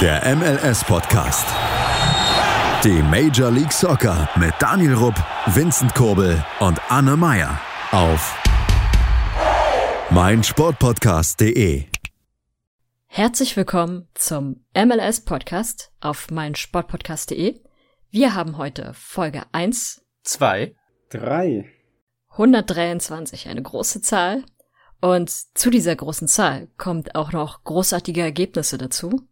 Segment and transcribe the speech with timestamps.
[0.00, 1.44] Der MLS-Podcast.
[2.84, 5.16] Die Major League Soccer mit Daniel Rupp,
[5.46, 8.40] Vincent Kurbel und Anne Meyer auf
[10.10, 11.86] meinsportpodcast.de.
[13.06, 17.60] Herzlich willkommen zum MLS-Podcast auf meinsportpodcast.de.
[18.10, 20.76] Wir haben heute Folge 1, Zwei.
[21.10, 21.68] Drei.
[22.28, 24.44] 123, eine große Zahl.
[25.00, 29.27] Und zu dieser großen Zahl kommt auch noch großartige Ergebnisse dazu.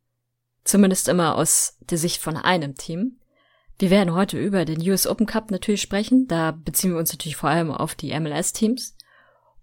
[0.66, 3.20] Zumindest immer aus der Sicht von einem Team.
[3.78, 6.26] Wir werden heute über den US Open Cup natürlich sprechen.
[6.26, 8.96] Da beziehen wir uns natürlich vor allem auf die MLS-Teams.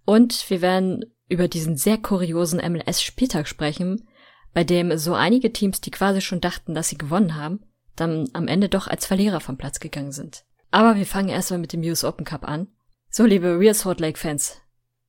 [0.05, 4.07] Und wir werden über diesen sehr kuriosen MLS-Spieltag sprechen,
[4.53, 7.65] bei dem so einige Teams, die quasi schon dachten, dass sie gewonnen haben,
[7.97, 10.45] dann am Ende doch als Verlierer vom Platz gegangen sind.
[10.71, 12.69] Aber wir fangen erstmal mit dem US Open Cup an.
[13.09, 14.61] So, liebe Real Salt Lake Fans,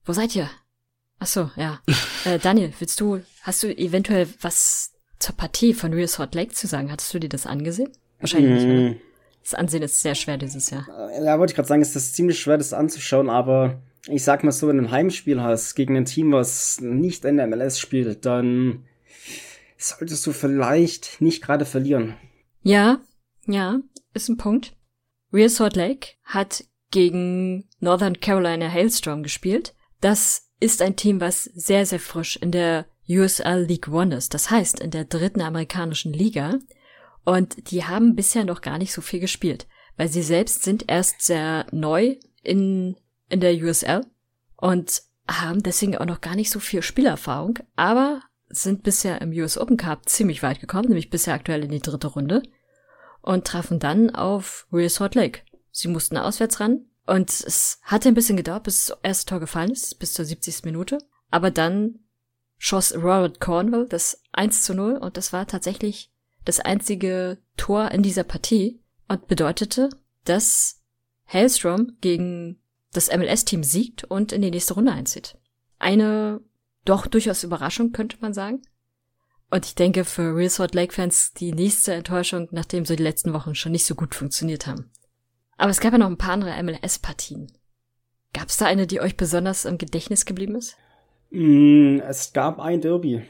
[0.04, 0.50] wo seid ihr?
[1.20, 1.80] Ach so, ja.
[2.24, 4.93] äh, Daniel, willst du, hast du eventuell was
[5.24, 6.92] zur Partie von Real Salt Lake zu sagen?
[6.92, 7.90] Hattest du dir das angesehen?
[8.20, 8.96] Wahrscheinlich nicht, oder?
[9.42, 10.86] Das Ansehen ist sehr schwer dieses Jahr.
[11.22, 14.52] Ja, wollte ich gerade sagen, es ist ziemlich schwer, das anzuschauen, aber ich sag mal
[14.52, 18.24] so, wenn du ein Heimspiel hast gegen ein Team, was nicht in der MLS spielt,
[18.26, 18.84] dann
[19.78, 22.16] solltest du vielleicht nicht gerade verlieren.
[22.62, 23.00] Ja,
[23.46, 23.80] ja,
[24.12, 24.74] ist ein Punkt.
[25.32, 29.74] Real Salt Lake hat gegen Northern Carolina Hailstorm gespielt.
[30.00, 34.34] Das ist ein Team, was sehr, sehr frisch in der USL League One ist.
[34.34, 36.58] Das heißt, in der dritten amerikanischen Liga.
[37.24, 41.22] Und die haben bisher noch gar nicht so viel gespielt, weil sie selbst sind erst
[41.22, 42.96] sehr neu in,
[43.28, 44.04] in der USL
[44.56, 49.56] und haben deswegen auch noch gar nicht so viel Spielerfahrung, aber sind bisher im US
[49.56, 52.42] Open Cup ziemlich weit gekommen, nämlich bisher aktuell in die dritte Runde
[53.22, 55.40] und trafen dann auf Real Salt Lake.
[55.70, 59.70] Sie mussten auswärts ran und es hatte ein bisschen gedauert, bis das erste Tor gefallen
[59.70, 60.64] ist, bis zur 70.
[60.64, 60.98] Minute.
[61.30, 62.00] Aber dann
[62.58, 66.10] schoss Robert Cornwell das 1 zu 0 und das war tatsächlich
[66.44, 69.90] das einzige Tor in dieser Partie und bedeutete,
[70.24, 70.82] dass
[71.26, 72.60] Hailstrom gegen
[72.92, 75.36] das MLS-Team siegt und in die nächste Runde einzieht.
[75.78, 76.40] Eine
[76.84, 78.62] doch durchaus Überraschung, könnte man sagen.
[79.50, 83.32] Und ich denke für Real Salt Lake Fans die nächste Enttäuschung, nachdem so die letzten
[83.32, 84.90] Wochen schon nicht so gut funktioniert haben.
[85.56, 87.52] Aber es gab ja noch ein paar andere MLS-Partien.
[88.32, 90.76] Gab es da eine, die euch besonders im Gedächtnis geblieben ist?
[91.34, 93.22] Mm, es gab ein Derby.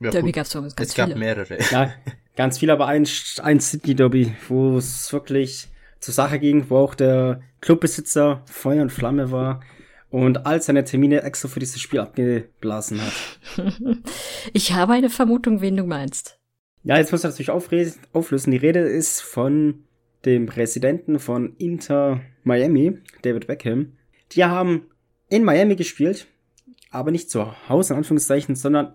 [0.00, 1.18] Ja, Derby gab es ganz Es gab viele.
[1.18, 1.58] mehrere.
[1.70, 1.94] Ja,
[2.36, 3.08] ganz viel, aber ein,
[3.42, 9.30] ein Sydney-Derby, wo es wirklich zur Sache ging, wo auch der Clubbesitzer Feuer und Flamme
[9.30, 9.62] war
[10.10, 13.12] und all seine Termine extra für dieses Spiel abgeblasen hat.
[14.52, 16.38] ich habe eine Vermutung, wen du meinst.
[16.82, 18.50] Ja, jetzt muss man natürlich auflösen.
[18.50, 19.84] Die Rede ist von
[20.24, 23.92] dem Präsidenten von Inter Miami, David Beckham.
[24.32, 24.89] Die haben
[25.30, 26.26] in Miami gespielt,
[26.90, 28.94] aber nicht zu Hause, in Anführungszeichen, sondern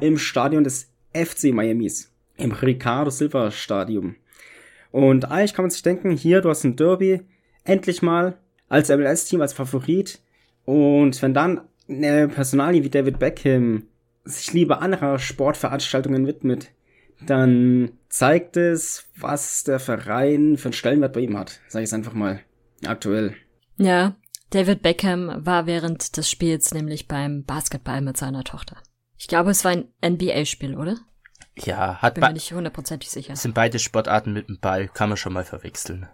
[0.00, 4.16] im Stadion des FC Miamis, im Ricardo Silva Stadium.
[4.90, 7.20] Und eigentlich kann man sich denken, hier, du hast ein Derby,
[7.64, 10.20] endlich mal als MLS-Team, als Favorit.
[10.64, 13.84] Und wenn dann eine Personalie wie David Beckham
[14.24, 16.70] sich lieber anderer Sportveranstaltungen widmet,
[17.26, 21.60] dann zeigt es, was der Verein für einen Stellenwert bei ihm hat.
[21.68, 22.40] Sag ich es einfach mal.
[22.86, 23.34] Aktuell.
[23.76, 24.16] Ja,
[24.50, 28.76] David Beckham war während des Spiels nämlich beim Basketball mit seiner Tochter.
[29.16, 30.96] Ich glaube, es war ein NBA-Spiel, oder?
[31.56, 33.34] Ja, hat Bin mir nicht hundertprozentig sicher.
[33.36, 36.08] sind beide Sportarten mit dem Ball, kann man schon mal verwechseln.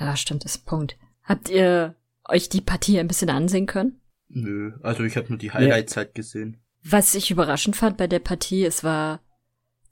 [0.00, 0.96] Ja, stimmt, ist ein Punkt.
[1.22, 1.94] Habt ihr
[2.28, 4.00] euch die Partie ein bisschen ansehen können?
[4.28, 6.60] Nö, also ich habe nur die Highlights halt gesehen.
[6.82, 9.20] Was ich überraschend fand bei der Partie, es war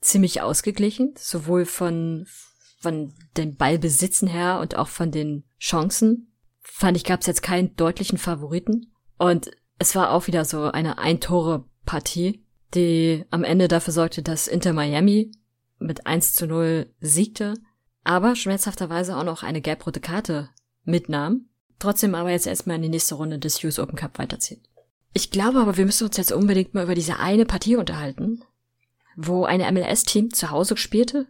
[0.01, 2.27] ziemlich ausgeglichen, sowohl von,
[2.79, 6.32] von den Ballbesitzen her und auch von den Chancen.
[6.63, 8.91] Fand ich, gab es jetzt keinen deutlichen Favoriten.
[9.17, 12.43] Und es war auch wieder so eine Ein-Tore-Partie,
[12.73, 15.31] die am Ende dafür sorgte, dass Inter Miami
[15.79, 17.53] mit 1 zu 0 siegte,
[18.03, 20.49] aber schmerzhafterweise auch noch eine gelb-rote Karte
[20.83, 21.49] mitnahm.
[21.79, 24.61] Trotzdem aber jetzt erstmal in die nächste Runde des US Open Cup weiterzieht.
[25.13, 28.43] Ich glaube aber, wir müssen uns jetzt unbedingt mal über diese eine Partie unterhalten,
[29.15, 31.27] wo ein MLS-Team zu Hause spielte.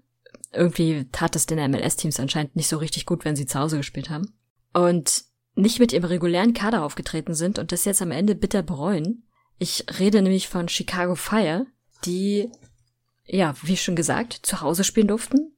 [0.51, 4.09] Irgendwie tat es den MLS-Teams anscheinend nicht so richtig gut, wenn sie zu Hause gespielt
[4.09, 4.33] haben.
[4.73, 5.25] Und
[5.55, 9.23] nicht mit ihrem regulären Kader aufgetreten sind und das jetzt am Ende bitter bereuen.
[9.59, 11.65] Ich rede nämlich von Chicago Fire,
[12.05, 12.49] die,
[13.25, 15.55] ja, wie schon gesagt, zu Hause spielen durften.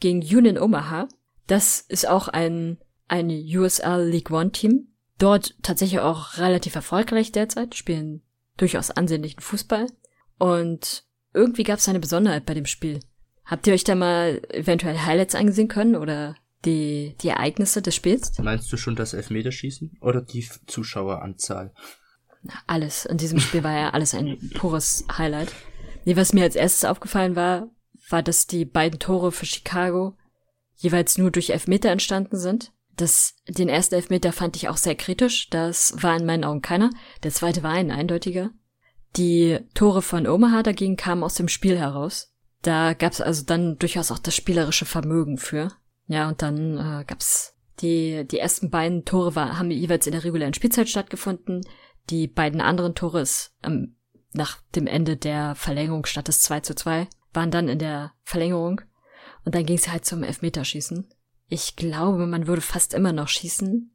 [0.00, 1.08] Gegen Union Omaha.
[1.46, 2.78] Das ist auch ein,
[3.08, 4.88] ein USL League One Team.
[5.18, 8.22] Dort tatsächlich auch relativ erfolgreich derzeit, spielen
[8.56, 9.86] durchaus ansehnlichen Fußball.
[10.38, 13.00] Und irgendwie gab es eine Besonderheit bei dem Spiel.
[13.44, 18.38] Habt ihr euch da mal eventuell Highlights angesehen können oder die, die Ereignisse des Spiels?
[18.38, 21.72] Meinst du schon das Elfmeterschießen oder die Zuschaueranzahl?
[22.66, 23.06] Alles.
[23.06, 25.52] In diesem Spiel war ja alles ein pures Highlight.
[26.04, 27.68] Nee, was mir als erstes aufgefallen war,
[28.08, 30.16] war, dass die beiden Tore für Chicago
[30.76, 32.72] jeweils nur durch Elfmeter entstanden sind.
[32.96, 35.50] Das, den ersten Elfmeter fand ich auch sehr kritisch.
[35.50, 36.90] Das war in meinen Augen keiner.
[37.22, 38.50] Der zweite war ein eindeutiger.
[39.16, 42.32] Die Tore von Omaha dagegen kamen aus dem Spiel heraus.
[42.62, 45.72] Da gab's also dann durchaus auch das spielerische Vermögen für.
[46.06, 50.24] Ja, und dann äh, gab's die, die ersten beiden Tore war, haben jeweils in der
[50.24, 51.66] regulären Spielzeit stattgefunden.
[52.08, 53.96] Die beiden anderen Tore ist ähm,
[54.32, 58.80] nach dem Ende der Verlängerung statt des 2 zu 2, waren dann in der Verlängerung.
[59.44, 61.08] Und dann ging es halt zum Elfmeterschießen.
[61.48, 63.92] Ich glaube, man würde fast immer noch schießen,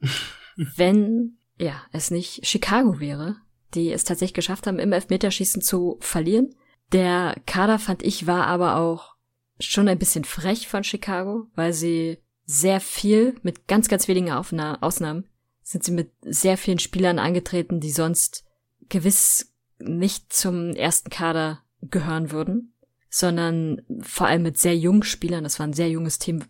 [0.56, 3.36] wenn, ja, es nicht Chicago wäre,
[3.74, 6.54] die es tatsächlich geschafft haben, im Elfmeterschießen zu verlieren.
[6.92, 9.14] Der Kader, fand ich, war aber auch
[9.60, 14.78] schon ein bisschen frech von Chicago, weil sie sehr viel, mit ganz, ganz wenigen Aufna
[14.80, 15.28] Ausnahmen,
[15.62, 18.44] sind sie mit sehr vielen Spielern angetreten, die sonst
[18.88, 22.74] gewiss nicht zum ersten Kader gehören würden,
[23.08, 25.44] sondern vor allem mit sehr jungen Spielern.
[25.44, 26.44] Das war ein sehr junges Team,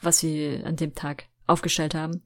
[0.00, 2.22] was sie an dem Tag aufgestellt haben.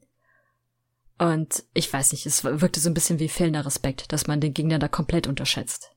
[1.17, 4.53] Und ich weiß nicht, es wirkte so ein bisschen wie fehlender Respekt, dass man den
[4.53, 5.91] Gegner da komplett unterschätzt.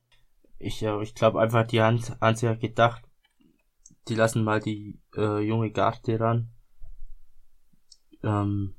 [0.59, 3.03] Ich, ja, ich glaube einfach, die haben sich ja gedacht,
[4.09, 6.53] die lassen mal die äh, junge Garde ran
[8.23, 8.75] ähm,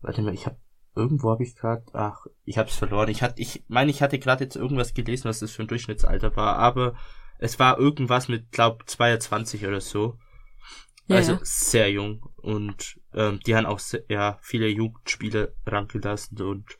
[0.00, 0.58] warte mal, ich habe
[0.94, 3.08] irgendwo habe ich gerade, ach, ich habe es verloren.
[3.08, 6.36] Ich hatte, ich meine, ich hatte gerade jetzt irgendwas gelesen, was das für ein Durchschnittsalter
[6.36, 6.94] war, aber
[7.38, 10.18] es war irgendwas mit, glaub, 22 oder so.
[11.06, 11.40] Ja, also ja.
[11.42, 16.78] sehr jung und ähm, die haben auch sehr, ja viele Jugendspiele rangelassen und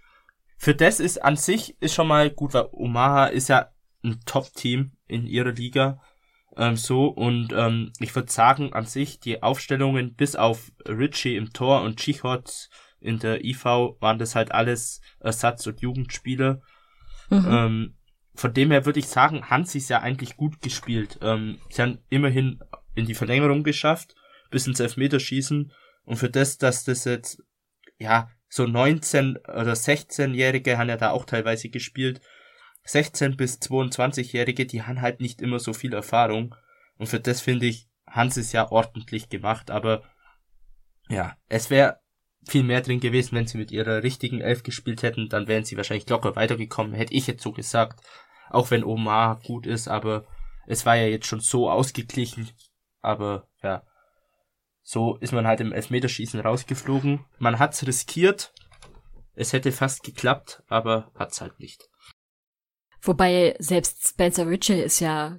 [0.57, 3.69] für das ist an sich ist schon mal gut, weil Omaha ist ja
[4.03, 6.01] ein Top-Team in ihrer Liga
[6.57, 11.53] ähm, so und ähm, ich würde sagen, an sich die Aufstellungen bis auf Richie im
[11.53, 12.69] Tor und Chichot
[13.01, 13.65] in der IV
[14.01, 16.63] waren das halt alles Ersatz- und Jugendspiele.
[17.31, 17.47] Mhm.
[17.49, 17.95] Ähm,
[18.35, 21.19] von dem her würde ich sagen, Hans ist ja eigentlich gut gespielt.
[21.23, 22.61] Ähm, sie haben immerhin
[22.95, 24.15] in die Verlängerung geschafft,
[24.51, 25.73] bis ins Elfmeterschießen
[26.05, 27.43] und für das, dass das jetzt,
[27.99, 32.21] ja, so 19 oder 16-Jährige haben ja da auch teilweise gespielt,
[32.85, 36.55] 16 bis 22-Jährige, die haben halt nicht immer so viel Erfahrung.
[36.99, 40.03] Und für das finde ich, Hans ist ja ordentlich gemacht, aber
[41.09, 42.01] ja, es wäre
[42.47, 45.77] viel mehr drin gewesen, wenn sie mit ihrer richtigen Elf gespielt hätten, dann wären sie
[45.77, 48.01] wahrscheinlich locker weitergekommen, hätte ich jetzt so gesagt.
[48.51, 50.27] Auch wenn Omar gut ist, aber
[50.67, 52.51] es war ja jetzt schon so ausgeglichen.
[53.01, 53.83] Aber ja,
[54.83, 57.25] so ist man halt im Elfmeterschießen rausgeflogen.
[57.39, 58.53] Man hat's riskiert.
[59.35, 61.89] Es hätte fast geklappt, aber hat's halt nicht.
[63.05, 65.39] Wobei selbst Spencer Ritchie ist ja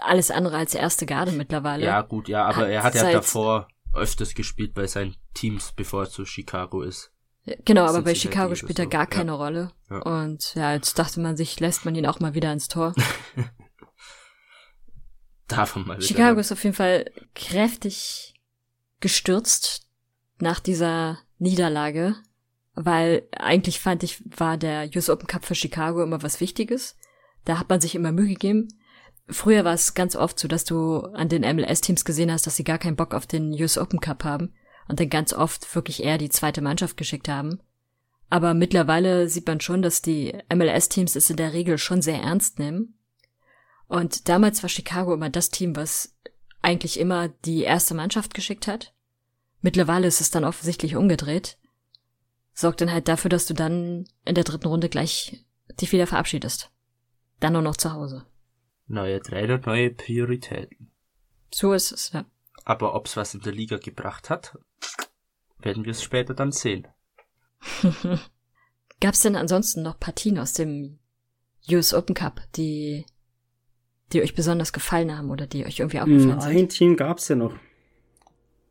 [0.00, 1.84] alles andere als erste Garde mittlerweile.
[1.84, 6.04] Ja, gut, ja, aber hat er hat ja davor öfters gespielt bei seinen Teams, bevor
[6.04, 7.12] er zu Chicago ist.
[7.64, 9.36] Genau, aber bei Chicago spielt er gar keine ja.
[9.36, 9.72] Rolle.
[9.90, 10.02] Ja.
[10.02, 12.94] Und ja, jetzt dachte man sich, lässt man ihn auch mal wieder ins Tor.
[15.48, 16.00] Davon mal.
[16.00, 18.34] Chicago ist auf jeden Fall kräftig
[19.00, 19.88] gestürzt
[20.38, 22.14] nach dieser Niederlage
[22.74, 26.96] weil eigentlich fand ich, war der US Open Cup für Chicago immer was Wichtiges.
[27.44, 28.68] Da hat man sich immer Mühe gegeben.
[29.28, 32.64] Früher war es ganz oft so, dass du an den MLS-Teams gesehen hast, dass sie
[32.64, 34.52] gar keinen Bock auf den US Open Cup haben
[34.88, 37.60] und dann ganz oft wirklich eher die zweite Mannschaft geschickt haben.
[38.30, 42.58] Aber mittlerweile sieht man schon, dass die MLS-Teams es in der Regel schon sehr ernst
[42.58, 42.98] nehmen.
[43.86, 46.16] Und damals war Chicago immer das Team, was
[46.62, 48.94] eigentlich immer die erste Mannschaft geschickt hat.
[49.60, 51.58] Mittlerweile ist es dann offensichtlich umgedreht
[52.54, 55.44] sorgt dann halt dafür, dass du dann in der dritten Runde gleich
[55.80, 56.70] dich wieder verabschiedest.
[57.40, 58.24] Dann nur noch zu Hause.
[58.86, 60.90] Neue Trainer, neue Prioritäten.
[61.50, 62.24] So ist es, ja.
[62.64, 64.58] Aber ob's was in der Liga gebracht hat,
[65.58, 66.86] werden wir es später dann sehen.
[69.00, 70.98] Gab's denn ansonsten noch Partien aus dem
[71.70, 73.04] US Open Cup, die,
[74.12, 76.56] die euch besonders gefallen haben oder die euch irgendwie aufgefallen sind?
[76.56, 77.54] Ein Team gab's ja noch.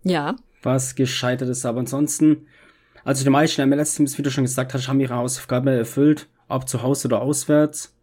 [0.04, 0.36] Ja.
[0.62, 2.48] Was gescheitert ist, aber ansonsten
[3.04, 6.84] also die meisten MLS-Teams, wie du schon gesagt hast, haben ihre Hausaufgabe erfüllt, ob zu
[6.84, 7.96] Hause oder auswärts.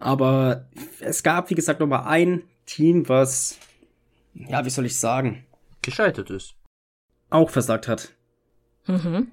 [0.00, 0.68] Aber
[1.00, 3.58] es gab, wie gesagt, noch mal ein Team, was,
[4.34, 5.44] ja, wie soll ich sagen?
[5.82, 6.54] Gescheitert ist.
[7.30, 8.10] Auch versagt hat.
[8.86, 9.28] Mhm.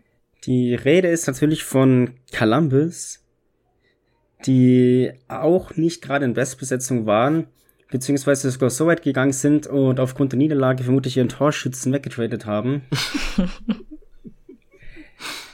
[0.45, 3.23] Die Rede ist natürlich von Columbus,
[4.45, 7.47] die auch nicht gerade in Bestbesetzung waren,
[7.89, 12.83] beziehungsweise sogar so weit gegangen sind und aufgrund der Niederlage vermutlich ihren Torschützen weggetradet haben.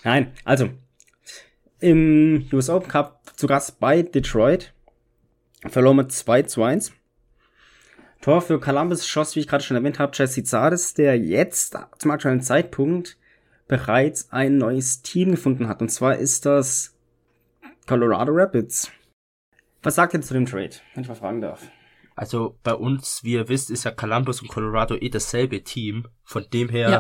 [0.04, 0.70] Nein, also
[1.80, 4.74] im US Open Cup zu Gast bei Detroit
[5.68, 6.94] verlor mit 2 zu 1.
[8.22, 12.12] Tor für Columbus schoss, wie ich gerade schon erwähnt habe, Jesse Zardes, der jetzt zum
[12.12, 13.18] aktuellen Zeitpunkt
[13.68, 15.82] bereits ein neues Team gefunden hat.
[15.82, 16.96] Und zwar ist das
[17.86, 18.92] Colorado Rapids.
[19.84, 21.70] Was sagt ihr zu dem Trade, wenn ich mal fragen darf?
[22.16, 26.08] Also bei uns, wie ihr wisst, ist ja Columbus und Colorado eh dasselbe Team.
[26.24, 27.00] Von dem her, ja,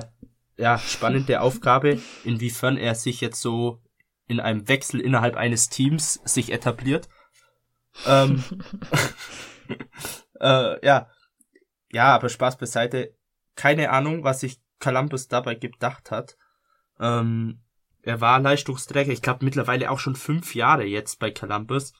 [0.57, 3.81] ja spannende Aufgabe, inwiefern er sich jetzt so
[4.27, 7.07] in einem Wechsel innerhalb eines Teams sich etabliert.
[8.05, 8.43] ähm,
[10.39, 11.09] äh, ja,
[11.91, 13.15] ja, aber Spaß beiseite.
[13.55, 16.37] Keine Ahnung, was sich Columbus dabei gedacht hat.
[16.99, 17.61] Ähm,
[18.01, 21.93] er war Leistungsträger, ich glaube mittlerweile auch schon fünf Jahre jetzt bei Columbus.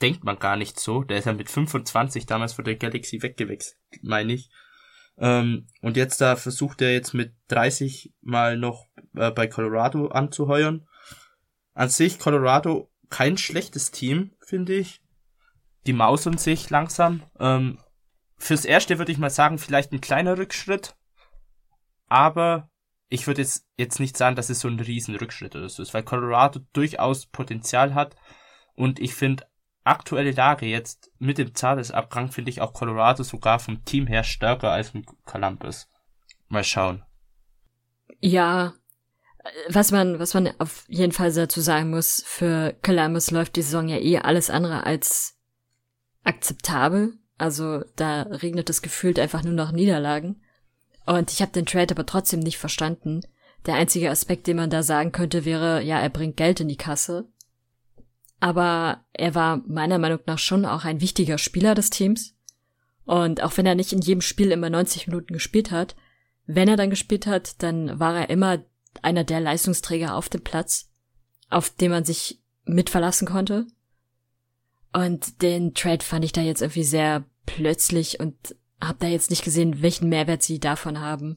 [0.00, 1.02] Denkt man gar nicht so.
[1.02, 4.50] Der ist ja mit 25 damals von der Galaxy weggewechselt, meine ich.
[5.18, 10.86] Ähm, und jetzt da versucht er jetzt mit 30 mal noch äh, bei Colorado anzuheuern.
[11.74, 15.02] An sich Colorado kein schlechtes Team, finde ich.
[15.86, 17.22] Die mausern sich langsam.
[17.38, 17.78] Ähm,
[18.38, 20.96] fürs Erste würde ich mal sagen, vielleicht ein kleiner Rückschritt.
[22.08, 22.70] Aber
[23.08, 26.60] ich würde jetzt, jetzt nicht sagen, dass es so ein riesen Rückschritt ist, weil Colorado
[26.72, 28.16] durchaus Potenzial hat.
[28.74, 29.44] Und ich finde,
[29.84, 34.70] aktuelle Lage jetzt mit dem Zahlesabgang finde ich auch Colorado sogar vom Team her stärker
[34.70, 35.88] als mit Columbus.
[36.48, 37.02] Mal schauen.
[38.20, 38.74] Ja,
[39.68, 43.88] was man, was man auf jeden Fall dazu sagen muss, für Columbus läuft die Saison
[43.88, 45.36] ja eh alles andere als
[46.24, 47.14] akzeptabel.
[47.38, 50.42] Also da regnet es gefühlt einfach nur noch Niederlagen.
[51.06, 53.22] Und ich habe den Trade aber trotzdem nicht verstanden.
[53.66, 56.76] Der einzige Aspekt, den man da sagen könnte, wäre, ja, er bringt Geld in die
[56.76, 57.28] Kasse.
[58.42, 62.34] Aber er war meiner Meinung nach schon auch ein wichtiger Spieler des Teams.
[63.04, 65.94] Und auch wenn er nicht in jedem Spiel immer 90 Minuten gespielt hat,
[66.46, 68.58] wenn er dann gespielt hat, dann war er immer
[69.00, 70.90] einer der Leistungsträger auf dem Platz,
[71.50, 73.68] auf den man sich mit verlassen konnte.
[74.92, 79.44] Und den Trade fand ich da jetzt irgendwie sehr plötzlich und hab da jetzt nicht
[79.44, 81.36] gesehen, welchen Mehrwert sie davon haben.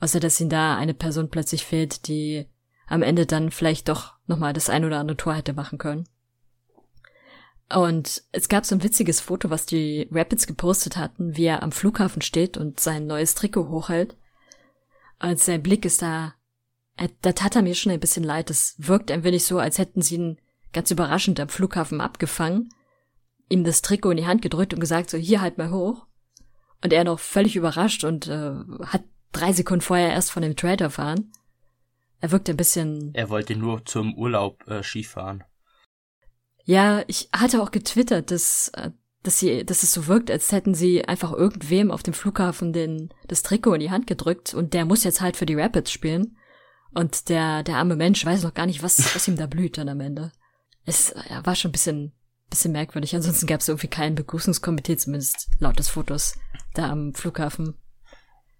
[0.00, 2.46] Außer dass ihnen da eine Person plötzlich fehlt, die
[2.88, 6.08] am Ende dann vielleicht doch nochmal das ein oder andere Tor hätte machen können.
[7.74, 11.72] Und es gab so ein witziges Foto, was die Rapids gepostet hatten, wie er am
[11.72, 14.16] Flughafen steht und sein neues Trikot hochhält.
[15.20, 16.34] Und sein Blick ist da
[17.00, 18.50] äh, da tat er mir schon ein bisschen leid.
[18.50, 20.38] Es wirkt ein wenig so, als hätten sie ihn
[20.72, 22.68] ganz überraschend am Flughafen abgefangen,
[23.48, 26.06] ihm das Trikot in die Hand gedrückt und gesagt, so hier halt mal hoch.
[26.82, 28.52] Und er noch völlig überrascht und äh,
[28.84, 31.32] hat drei Sekunden vorher erst von dem Trade erfahren.
[32.20, 33.14] Er wirkt ein bisschen.
[33.14, 35.44] Er wollte nur zum Urlaub äh, Skifahren.
[36.64, 38.90] Ja, ich hatte auch getwittert, dass, äh,
[39.22, 43.12] dass sie, dass es so wirkt, als hätten sie einfach irgendwem auf dem Flughafen den,
[43.28, 46.36] das Trikot in die Hand gedrückt und der muss jetzt halt für die Rapids spielen.
[46.92, 49.88] Und der, der arme Mensch weiß noch gar nicht, was, was ihm da blüht dann
[49.88, 50.32] am Ende.
[50.84, 52.12] Es ja, war schon ein bisschen,
[52.48, 53.14] bisschen merkwürdig.
[53.14, 56.36] Ansonsten gab es irgendwie kein Begrüßungskomitee, zumindest laut des Fotos,
[56.74, 57.74] da am Flughafen.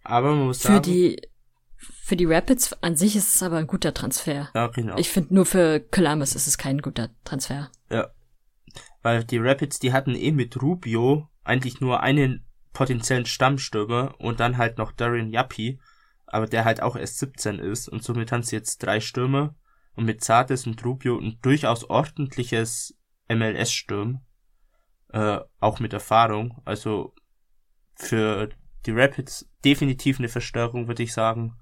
[0.04, 0.76] Aber man muss sagen.
[0.76, 1.22] Für die,
[1.76, 4.48] für die Rapids an sich ist es aber ein guter Transfer.
[4.54, 4.96] Ja, genau.
[4.96, 7.70] Ich finde nur für Columbus ist es kein guter Transfer.
[9.02, 14.58] Weil die Rapids, die hatten eh mit Rubio eigentlich nur einen potenziellen Stammstürmer und dann
[14.58, 15.80] halt noch Darian Yappi
[16.32, 19.56] aber der halt auch erst 17 ist und somit haben sie jetzt drei Stürme
[19.94, 22.96] und mit Zartes und Rubio ein durchaus ordentliches
[23.28, 24.20] MLS-Sturm,
[25.08, 27.14] äh, auch mit Erfahrung, also
[27.96, 28.48] für
[28.86, 31.58] die Rapids definitiv eine Verstärkung, würde ich sagen.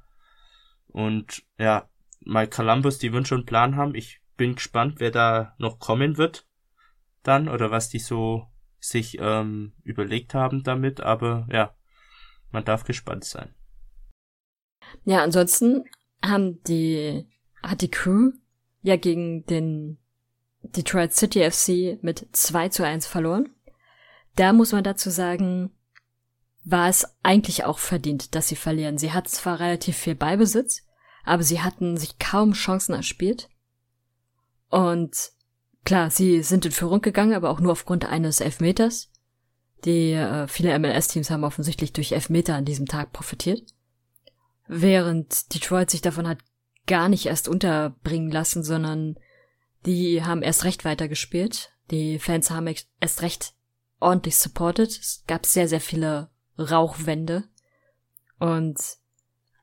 [0.87, 1.89] Und ja,
[2.21, 3.95] mal Columbus, die würden schon einen Plan haben.
[3.95, 6.47] Ich bin gespannt, wer da noch kommen wird
[7.23, 8.47] dann oder was die so
[8.81, 11.01] sich ähm, überlegt haben damit.
[11.01, 11.75] Aber ja,
[12.51, 13.55] man darf gespannt sein.
[15.05, 15.85] Ja, ansonsten
[16.25, 17.27] haben die,
[17.63, 18.33] hat die Crew
[18.83, 19.99] ja gegen den
[20.63, 23.51] Detroit City FC mit 2 zu 1 verloren.
[24.37, 25.71] Da muss man dazu sagen,
[26.65, 28.99] war es eigentlich auch verdient, dass sie verlieren.
[28.99, 30.85] Sie hatten zwar relativ viel Beibesitz,
[31.25, 33.49] aber sie hatten sich kaum Chancen erspielt.
[34.69, 35.33] Und
[35.89, 39.11] klar, sie sind in Führung gegangen, aber auch nur aufgrund eines Elfmeters.
[39.85, 43.63] Die äh, viele MLS-Teams haben offensichtlich durch Elfmeter an diesem Tag profitiert
[44.69, 46.39] während Detroit sich davon hat
[46.87, 49.17] gar nicht erst unterbringen lassen, sondern
[49.85, 51.73] die haben erst recht weitergespielt.
[51.91, 53.55] Die Fans haben erst recht
[53.99, 54.91] ordentlich supported.
[54.91, 57.45] Es gab sehr, sehr viele Rauchwände.
[58.39, 58.79] Und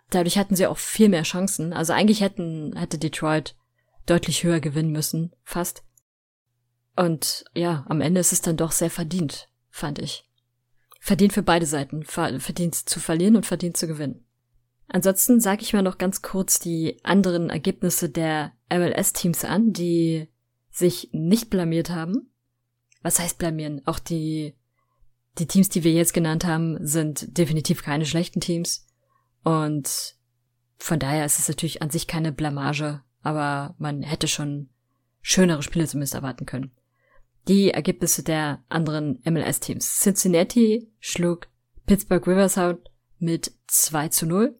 [0.09, 1.71] dadurch hatten sie auch viel mehr Chancen.
[1.71, 3.55] Also eigentlich hätten, hätte Detroit
[4.05, 5.83] deutlich höher gewinnen müssen, fast.
[6.95, 10.25] Und ja, am Ende ist es dann doch sehr verdient, fand ich.
[10.99, 12.03] Verdient für beide Seiten.
[12.03, 14.25] Verdient zu verlieren und verdient zu gewinnen.
[14.87, 20.29] Ansonsten sage ich mal noch ganz kurz die anderen Ergebnisse der MLS-Teams an, die
[20.71, 22.31] sich nicht blamiert haben.
[23.01, 23.81] Was heißt blamieren?
[23.85, 24.55] Auch die,
[25.37, 28.87] die Teams, die wir jetzt genannt haben, sind definitiv keine schlechten Teams.
[29.43, 30.15] Und
[30.77, 34.69] von daher ist es natürlich an sich keine Blamage, aber man hätte schon
[35.21, 36.71] schönere Spiele zumindest erwarten können.
[37.47, 39.99] Die Ergebnisse der anderen MLS-Teams.
[39.99, 41.47] Cincinnati schlug
[41.85, 44.59] Pittsburgh Riversound mit 2 zu 0.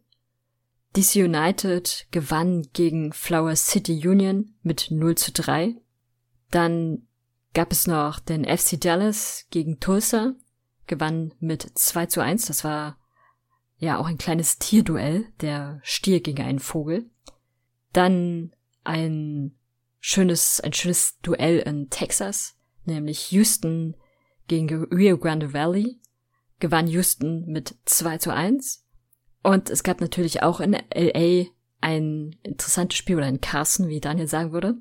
[0.96, 5.76] DC United gewann gegen Flower City Union mit 0 zu 3.
[6.52, 7.08] Dann
[7.54, 10.36] gab es noch den FC Dallas gegen Tulsa,
[10.86, 12.46] gewann mit 2 zu 1.
[12.46, 13.00] Das war
[13.78, 17.10] ja auch ein kleines Tierduell, der Stier gegen einen Vogel.
[17.94, 19.58] Dann ein
[20.00, 22.56] schönes, ein schönes Duell in Texas,
[22.88, 23.96] nämlich Houston
[24.48, 26.00] gegen Rio Grande Valley,
[26.60, 28.86] gewann Houston mit 2 zu 1.
[29.44, 31.46] Und es gab natürlich auch in LA
[31.82, 34.76] ein interessantes Spiel oder ein Carson, wie Daniel sagen würde,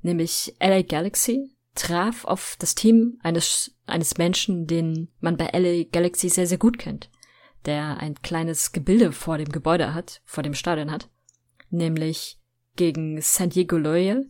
[0.00, 6.28] nämlich LA Galaxy traf auf das Team eines, eines Menschen, den man bei LA Galaxy
[6.28, 7.10] sehr, sehr gut kennt,
[7.66, 11.10] der ein kleines Gebilde vor dem Gebäude hat, vor dem Stadion hat,
[11.70, 12.38] nämlich
[12.76, 14.26] gegen San Diego Loyal,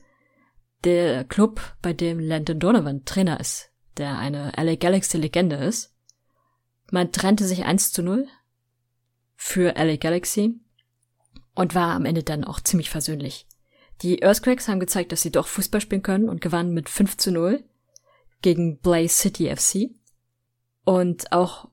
[0.85, 5.95] der Club, bei dem Landon Donovan Trainer ist, der eine LA Galaxy Legende ist.
[6.91, 8.29] Man trennte sich 1 zu 0
[9.37, 10.61] für LA Galaxy
[11.55, 13.47] und war am Ende dann auch ziemlich versöhnlich.
[14.03, 17.31] Die Earthquakes haben gezeigt, dass sie doch Fußball spielen können und gewannen mit 5 zu
[17.31, 17.65] 0
[18.41, 19.91] gegen Blaze City FC.
[20.85, 21.69] Und auch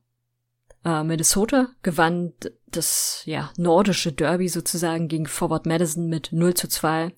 [0.85, 2.33] äh, Minnesota gewann
[2.67, 7.13] das ja, nordische Derby sozusagen gegen Forward Madison mit 0 zu 2.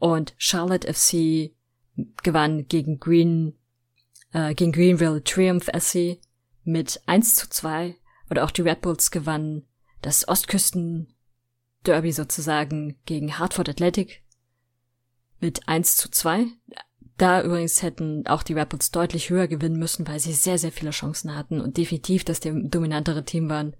[0.00, 1.52] Und Charlotte FC
[2.22, 3.54] gewann gegen Green,
[4.32, 6.18] äh, gegen Greenville Triumph SC
[6.64, 7.96] mit 1 zu 2.
[8.28, 9.66] Und auch die Red Bulls gewannen
[10.02, 11.14] das Ostküsten
[11.84, 14.22] Derby sozusagen gegen Hartford Athletic
[15.38, 16.46] mit 1 zu 2.
[17.18, 20.90] Da übrigens hätten auch die Rebels deutlich höher gewinnen müssen, weil sie sehr, sehr viele
[20.90, 23.76] Chancen hatten und definitiv das dominantere Team waren.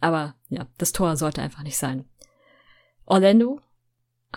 [0.00, 2.04] Aber ja, das Tor sollte einfach nicht sein.
[3.06, 3.60] Orlando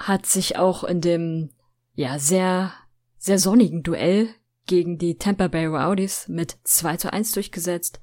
[0.08, 1.50] hat sich auch in dem
[1.94, 2.74] ja sehr,
[3.18, 4.30] sehr sonnigen Duell
[4.66, 8.00] gegen die Tampa Bay Rowdies mit 2 zu 1 durchgesetzt.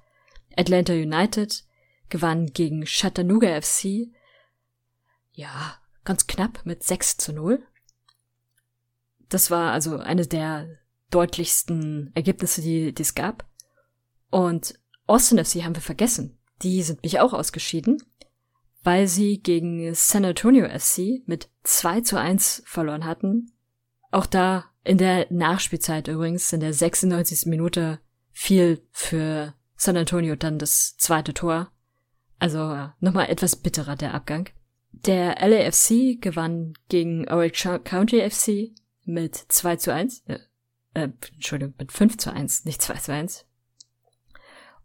[0.57, 1.65] Atlanta United
[2.09, 4.09] gewann gegen Chattanooga FC
[5.37, 7.63] ja, ganz knapp mit 6 zu 0.
[9.29, 10.79] Das war also eine der
[11.11, 13.47] deutlichsten Ergebnisse, die, die es gab.
[14.31, 16.39] Und Austin FC haben wir vergessen.
[16.63, 18.03] Die sind mich auch ausgeschieden,
[18.87, 23.51] weil sie gegen San Antonio FC mit 2 zu 1 verloren hatten.
[24.13, 27.47] Auch da in der Nachspielzeit übrigens, in der 96.
[27.47, 27.99] Minute,
[28.31, 31.73] fiel für San Antonio dann das zweite Tor.
[32.39, 34.51] Also nochmal etwas bitterer der Abgang.
[34.93, 38.71] Der LAFC gewann gegen Orange County FC
[39.05, 40.23] mit 2 zu 1.
[40.27, 40.39] Äh,
[40.95, 43.47] äh, Entschuldigung, mit 5 zu 1, nicht 2 zu 1.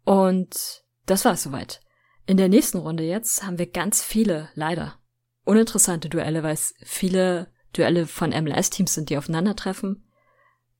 [0.02, 1.81] Und das war's soweit.
[2.26, 4.98] In der nächsten Runde jetzt haben wir ganz viele, leider,
[5.44, 10.04] uninteressante Duelle, weil es viele Duelle von MLS-Teams sind, die aufeinandertreffen.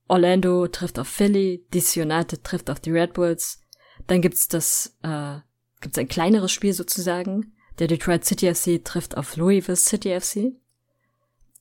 [0.07, 3.61] Orlando trifft auf Philly, DC United trifft auf die Red Bulls.
[4.07, 5.39] Dann gibt's das, äh,
[5.81, 10.53] gibt's ein kleineres Spiel sozusagen der Detroit City FC trifft auf Louisville City FC.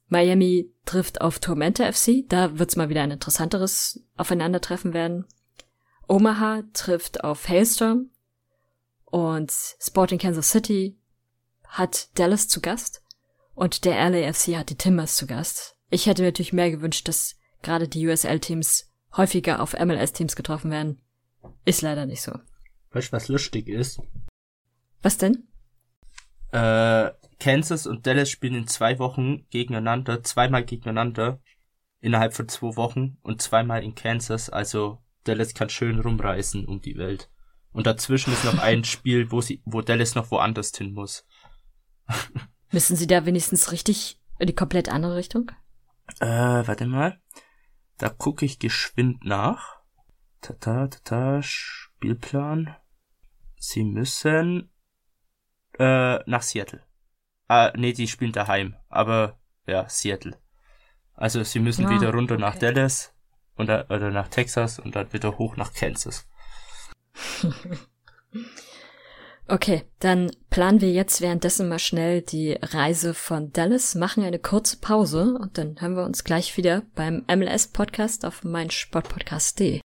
[0.09, 2.29] Miami trifft auf Tormenta FC.
[2.29, 5.27] Da wird's mal wieder ein interessanteres Aufeinandertreffen werden.
[6.07, 8.11] Omaha trifft auf Hailstorm.
[9.13, 10.99] Und Sporting Kansas City
[11.69, 13.03] hat Dallas zu Gast.
[13.55, 15.77] Und der LAFC hat die Timbers zu Gast.
[15.91, 21.03] Ich hätte mir natürlich mehr gewünscht, dass gerade die USL-Teams häufiger auf MLS-Teams getroffen werden.
[21.67, 22.33] Ist leider nicht so.
[22.93, 24.01] Weißt du, was lustig ist?
[25.03, 25.47] Was denn?
[26.53, 31.39] Äh, Kansas und Dallas spielen in zwei Wochen gegeneinander, zweimal gegeneinander
[32.01, 34.49] innerhalb von zwei Wochen und zweimal in Kansas.
[34.49, 37.29] Also Dallas kann schön rumreisen um die Welt.
[37.73, 41.27] Und dazwischen ist noch ein Spiel, wo sie, wo Dallas noch woanders hin muss.
[42.71, 45.51] Müssen sie da wenigstens richtig in die komplett andere Richtung?
[46.21, 47.21] Äh, warte mal.
[47.99, 49.81] Da gucke ich geschwind nach.
[50.41, 52.77] Tata, tata, Spielplan.
[53.57, 54.73] Sie müssen
[55.79, 56.83] äh, nach Seattle.
[57.47, 58.75] Ah, nee, die spielen daheim.
[58.89, 60.37] Aber ja, Seattle.
[61.15, 62.41] Also sie müssen ah, wieder runter okay.
[62.41, 63.15] nach Dallas
[63.55, 66.29] und, oder nach Texas und dann wieder hoch nach Kansas.
[69.49, 74.79] okay, dann planen wir jetzt währenddessen mal schnell die Reise von Dallas, machen eine kurze
[74.79, 79.81] Pause und dann hören wir uns gleich wieder beim MLS-Podcast auf meinsportpodcast.de.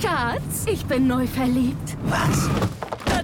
[0.00, 1.96] Schatz, ich bin neu verliebt.
[2.04, 2.48] Was?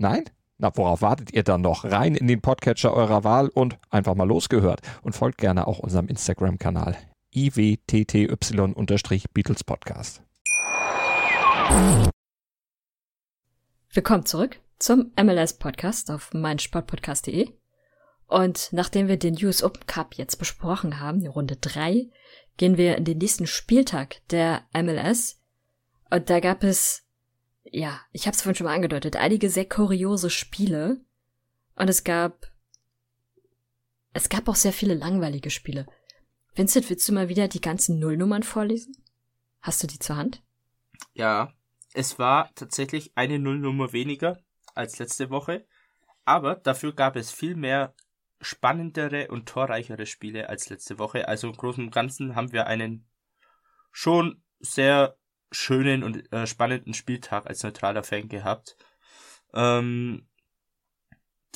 [0.00, 0.24] Nein?
[0.56, 1.84] Na, worauf wartet ihr dann noch?
[1.84, 4.80] Rein in den Podcatcher eurer Wahl und einfach mal losgehört.
[5.02, 6.96] Und folgt gerne auch unserem Instagram-Kanal
[7.34, 10.22] iwtty-Beatles Podcast.
[13.92, 17.50] Willkommen zurück zum MLS Podcast auf meinsportpodcast.de.
[18.26, 22.08] Und nachdem wir den US Open Cup jetzt besprochen haben, die Runde 3,
[22.56, 25.42] gehen wir in den nächsten Spieltag der MLS.
[26.10, 27.02] Und da gab es,
[27.72, 31.00] ja, ich habe es vorhin schon mal angedeutet, einige sehr kuriose Spiele.
[31.76, 32.50] Und es gab,
[34.12, 35.86] es gab auch sehr viele langweilige Spiele.
[36.54, 38.96] Vincent, willst du mal wieder die ganzen Nullnummern vorlesen?
[39.62, 40.42] Hast du die zur Hand?
[41.14, 41.52] Ja,
[41.94, 44.38] es war tatsächlich eine Nullnummer weniger
[44.74, 45.66] als letzte Woche,
[46.24, 47.94] aber dafür gab es viel mehr
[48.40, 51.28] spannendere und torreichere Spiele als letzte Woche.
[51.28, 53.06] Also im Großen und Ganzen haben wir einen
[53.92, 55.16] schon sehr
[55.50, 58.76] schönen und äh, spannenden Spieltag als neutraler Fan gehabt.
[59.52, 60.28] Ähm,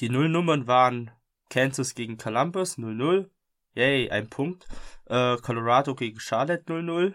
[0.01, 1.11] die Nullnummern waren
[1.51, 3.31] Kansas gegen Columbus 0-0.
[3.75, 4.67] Yay, ein Punkt.
[5.07, 7.15] Äh, Colorado gegen Charlotte 0-0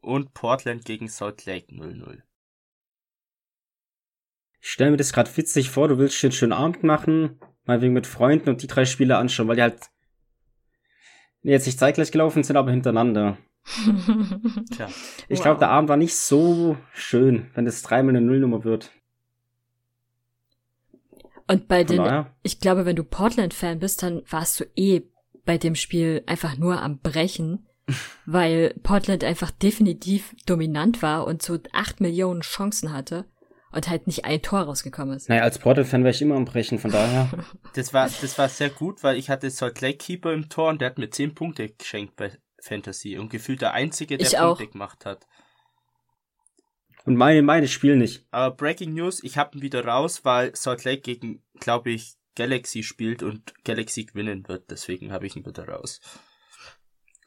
[0.00, 2.22] und Portland gegen Salt Lake 0-0.
[4.60, 7.94] Ich stelle mir das gerade witzig vor, du willst einen schönen Abend machen, mal wegen
[7.94, 9.90] mit Freunden und die drei Spiele anschauen, weil die halt
[11.42, 13.38] jetzt nicht zeitgleich gelaufen sind, aber hintereinander.
[14.74, 14.88] Tja.
[15.28, 15.42] Ich Wow.
[15.44, 18.90] glaube, der Abend war nicht so schön, wenn es dreimal eine Nullnummer wird.
[21.48, 25.02] Und bei Von den, daher, ich glaube, wenn du Portland-Fan bist, dann warst du eh
[25.44, 27.66] bei dem Spiel einfach nur am Brechen,
[28.26, 33.26] weil Portland einfach definitiv dominant war und so acht Millionen Chancen hatte
[33.72, 35.28] und halt nicht ein Tor rausgekommen ist.
[35.28, 37.28] naja, als Portal-Fan wäre ich immer am Brechen, von daher.
[37.74, 40.80] Das war, das war sehr gut, weil ich hatte Salt Lake Keeper im Tor und
[40.82, 42.30] der hat mir 10 Punkte geschenkt bei
[42.62, 44.56] Fantasy und gefühlt der Einzige, der Ich auch.
[44.56, 45.26] Punkte gemacht hat.
[47.04, 48.24] Und meine, meine spielen nicht.
[48.30, 52.84] Aber Breaking News, ich hab ihn wieder raus, weil Salt Lake gegen, glaube ich, Galaxy
[52.84, 54.70] spielt und Galaxy gewinnen wird.
[54.70, 56.00] Deswegen habe ich ihn wieder raus.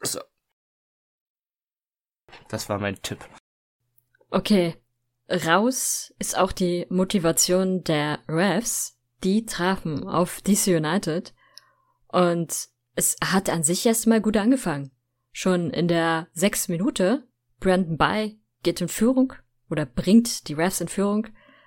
[0.00, 0.20] So.
[2.48, 3.18] Das war mein Tipp.
[4.30, 4.74] Okay,
[5.28, 8.98] raus ist auch die Motivation der Refs.
[9.22, 11.34] Die trafen auf DC United
[12.08, 14.95] und es hat an sich erstmal gut angefangen.
[15.38, 17.28] Schon in der sechsten Minute,
[17.60, 19.34] Brandon Bay geht in Führung
[19.68, 21.26] oder bringt die Refs in Führung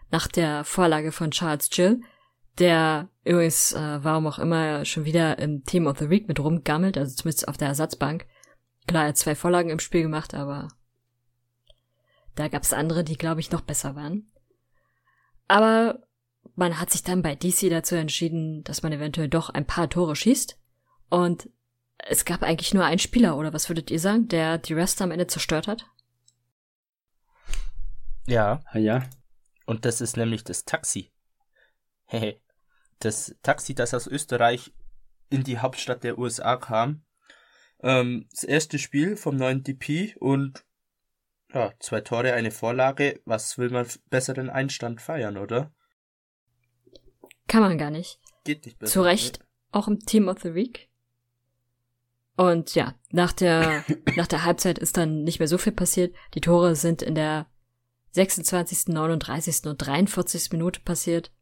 [0.09, 2.01] nach der Vorlage von Charles Gill,
[2.57, 6.97] der übrigens, äh, warum auch immer, schon wieder im Team of the Week mit rumgammelt,
[6.97, 8.25] also zumindest auf der Ersatzbank.
[8.87, 10.69] Klar, er hat zwei Vorlagen im Spiel gemacht, aber
[12.33, 14.31] da gab's andere, die, glaube ich, noch besser waren.
[15.47, 16.07] Aber
[16.55, 20.15] man hat sich dann bei DC dazu entschieden, dass man eventuell doch ein paar Tore
[20.15, 20.59] schießt.
[21.11, 21.49] Und
[22.07, 25.11] es gab eigentlich nur einen Spieler, oder was würdet ihr sagen, der die Rest am
[25.11, 25.85] Ende zerstört hat?
[28.25, 28.61] Ja.
[28.65, 29.09] Ah ja.
[29.65, 31.11] Und das ist nämlich das Taxi.
[32.05, 32.41] Hehe.
[32.99, 34.73] das Taxi, das aus Österreich
[35.29, 37.03] in die Hauptstadt der USA kam.
[37.81, 40.65] Ähm, das erste Spiel vom neuen DP und
[41.53, 43.21] ja, zwei Tore, eine Vorlage.
[43.25, 45.71] Was will man besseren Einstand feiern, oder?
[47.47, 48.19] Kann man gar nicht.
[48.43, 48.93] Geht nicht besser.
[48.93, 49.39] Zu Recht
[49.71, 50.88] auch im Team of the Week.
[52.39, 53.83] Und ja, nach der,
[54.15, 56.15] nach der Halbzeit ist dann nicht mehr so viel passiert.
[56.35, 57.47] Die Tore sind in der
[58.11, 59.65] 26., 39.
[59.65, 60.49] und 43.
[60.53, 61.33] Minute passiert.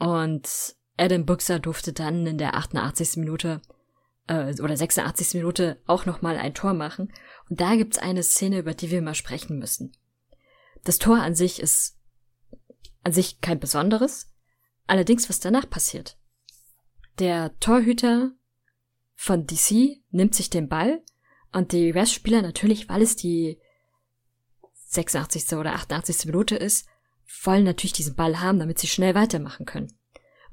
[0.00, 3.18] Und Adam Buxer durfte dann in der 88.
[3.18, 3.62] Minute
[4.26, 5.34] äh, oder 86.
[5.34, 7.12] Minute auch nochmal ein Tor machen.
[7.48, 9.92] Und da gibt's eine Szene, über die wir mal sprechen müssen.
[10.82, 11.96] Das Tor an sich ist
[13.04, 14.32] an sich kein besonderes.
[14.88, 16.18] Allerdings, was danach passiert.
[17.20, 18.32] Der Torhüter
[19.22, 21.02] von DC nimmt sich den Ball
[21.52, 23.58] und die Restspieler natürlich, weil es die
[24.86, 25.58] 86.
[25.58, 26.24] oder 88.
[26.24, 26.88] Minute ist,
[27.44, 29.92] wollen natürlich diesen Ball haben, damit sie schnell weitermachen können.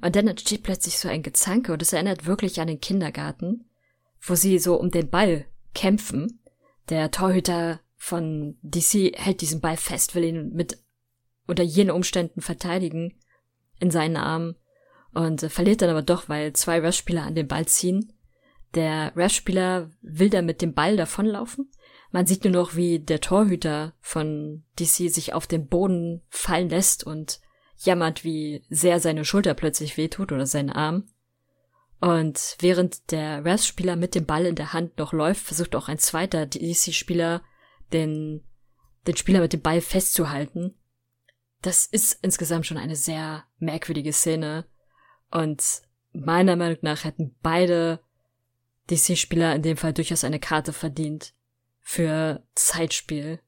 [0.02, 3.70] Und dann entsteht plötzlich so ein Gezanke und es erinnert wirklich an den Kindergarten,
[4.20, 6.42] wo sie so um den Ball kämpfen.
[6.90, 10.76] Der Torhüter von DC hält diesen Ball fest, will ihn mit
[11.46, 13.18] unter jenen Umständen verteidigen
[13.80, 14.56] in seinen Armen
[15.14, 18.12] und äh, verliert dann aber doch, weil zwei Rush-Spieler an den Ball ziehen.
[18.74, 21.70] Der Rush-Spieler will dann mit dem Ball davonlaufen.
[22.10, 27.04] Man sieht nur noch, wie der Torhüter von DC sich auf den Boden fallen lässt
[27.04, 27.40] und
[27.76, 31.08] jammert, wie sehr seine Schulter plötzlich wehtut oder sein Arm.
[32.00, 35.98] Und während der Rush-Spieler mit dem Ball in der Hand noch läuft, versucht auch ein
[35.98, 37.42] zweiter DC-Spieler
[37.92, 38.44] den,
[39.06, 40.74] den Spieler mit dem Ball festzuhalten.
[41.62, 44.66] das ist insgesamt schon eine sehr merkwürdige Szene.
[45.30, 48.00] Und meiner Meinung nach hätten beide
[48.90, 51.34] DC-Spieler in dem Fall durchaus eine Karte verdient
[51.80, 53.40] für Zeitspiel.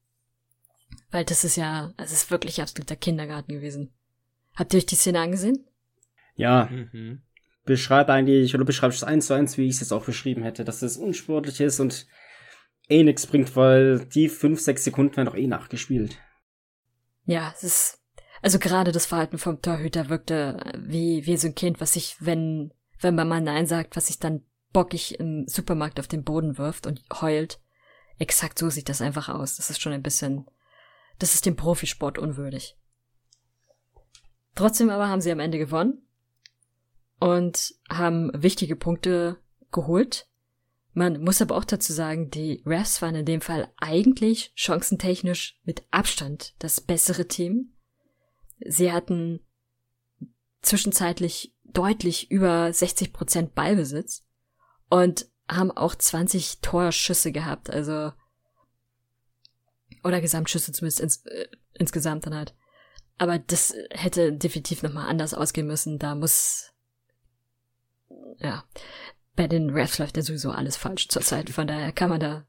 [1.11, 3.93] Weil das ist ja, es ist wirklich absoluter Kindergarten gewesen.
[4.55, 5.67] Habt ihr euch die Szene angesehen?
[6.35, 7.23] Ja, Mhm.
[7.65, 10.65] beschreib eigentlich, oder beschreibst es eins zu eins, wie ich es jetzt auch beschrieben hätte,
[10.65, 12.07] dass es unsportlich ist und
[12.89, 16.19] eh nix bringt, weil die fünf, sechs Sekunden werden doch eh nachgespielt.
[17.27, 18.03] Ja, es ist,
[18.43, 22.73] also gerade das Verhalten vom Torhüter wirkte wie, wie so ein Kind, was sich, wenn,
[23.01, 26.87] wenn man mal Nein sagt, was sich dann bockig im Supermarkt auf den Boden wirft
[26.87, 27.61] und heult.
[28.19, 29.57] Exakt so sieht das einfach aus.
[29.57, 30.47] Das ist schon ein bisschen,
[31.19, 32.77] das ist dem Profisport unwürdig.
[34.55, 36.03] Trotzdem aber haben sie am Ende gewonnen
[37.19, 39.39] und haben wichtige Punkte
[39.73, 40.27] geholt.
[40.93, 45.85] Man muss aber auch dazu sagen, die Refs waren in dem Fall eigentlich chancentechnisch mit
[45.91, 47.73] Abstand das bessere Team.
[48.59, 49.41] Sie hatten
[50.63, 54.27] zwischenzeitlich deutlich über 60 Prozent Ballbesitz
[54.91, 58.13] und haben auch 20 Torschüsse gehabt, also
[60.05, 62.55] oder Gesamtschüsse zumindest ins, äh, insgesamt dann halt.
[63.19, 65.99] Aber das hätte definitiv nochmal anders ausgehen müssen.
[65.99, 66.73] Da muss
[68.39, 68.65] ja
[69.37, 71.51] bei den Refs läuft ja sowieso alles falsch zurzeit.
[71.51, 72.47] Von daher kann man da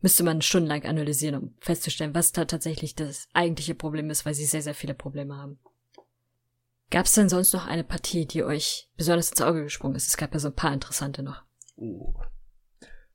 [0.00, 4.44] müsste man stundenlang analysieren, um festzustellen, was da tatsächlich das eigentliche Problem ist, weil sie
[4.44, 5.58] sehr, sehr viele Probleme haben.
[6.90, 10.06] Gab es denn sonst noch eine Partie, die euch besonders ins Auge gesprungen ist?
[10.06, 11.45] Es gab ja so ein paar interessante noch.
[11.76, 12.14] Oh.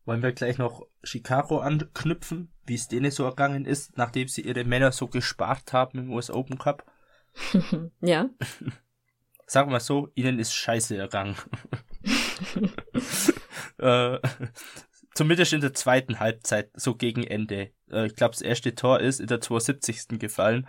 [0.05, 4.63] Wollen wir gleich noch Chicago anknüpfen, wie es denen so ergangen ist, nachdem sie ihre
[4.63, 6.85] Männer so gespart haben im US Open Cup?
[8.01, 8.29] ja?
[9.45, 11.35] Sagen wir so, ihnen ist scheiße ergangen.
[13.77, 14.19] äh,
[15.13, 17.71] zumindest in der zweiten Halbzeit, so gegen Ende.
[17.91, 20.19] Äh, ich glaube, das erste Tor ist in der 72.
[20.19, 20.67] gefallen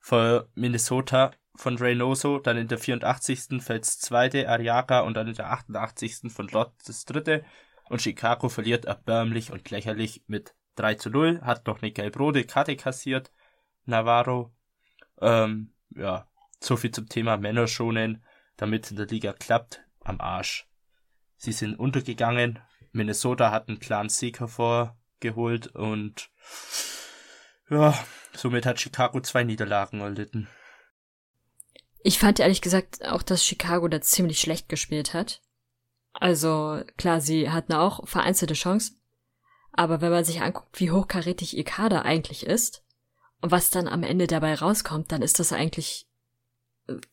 [0.00, 3.62] für Minnesota von Reynoso, dann in der 84.
[3.62, 6.32] fällt das zweite, Ariaga und dann in der 88.
[6.32, 7.44] von Lott das dritte.
[7.88, 12.76] Und Chicago verliert erbärmlich und lächerlich mit 3 zu 0, hat noch eine gelb-rote Karte
[12.76, 13.30] kassiert,
[13.84, 14.52] Navarro.
[15.20, 16.26] Ähm, ja,
[16.60, 18.24] so viel zum Thema Männer schonen,
[18.56, 20.68] damit in der Liga klappt, am Arsch.
[21.36, 22.58] Sie sind untergegangen,
[22.92, 26.30] Minnesota hat einen klaren Sieg hervorgeholt und
[27.68, 27.94] ja,
[28.32, 30.48] somit hat Chicago zwei Niederlagen erlitten.
[32.06, 35.40] Ich fand ehrlich gesagt auch, dass Chicago da ziemlich schlecht gespielt hat.
[36.12, 39.00] Also klar, sie hatten auch vereinzelte Chancen.
[39.72, 42.84] Aber wenn man sich anguckt, wie hochkarätig ihr Kader eigentlich ist
[43.40, 46.06] und was dann am Ende dabei rauskommt, dann ist das eigentlich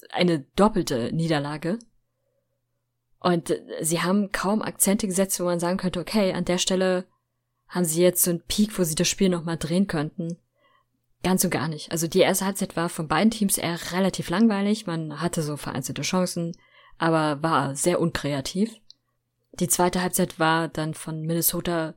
[0.10, 1.80] eine doppelte Niederlage.
[3.22, 7.08] Und sie haben kaum Akzente gesetzt, wo man sagen könnte, okay, an der Stelle
[7.70, 10.38] haben sie jetzt so einen Peak, wo sie das Spiel nochmal drehen könnten.
[11.24, 11.92] Ganz und gar nicht.
[11.92, 14.88] Also die erste Halbzeit war von beiden Teams eher relativ langweilig.
[14.88, 16.58] Man hatte so vereinzelte Chancen,
[16.98, 18.76] aber war sehr unkreativ.
[19.54, 21.94] Die zweite Halbzeit war dann von Minnesota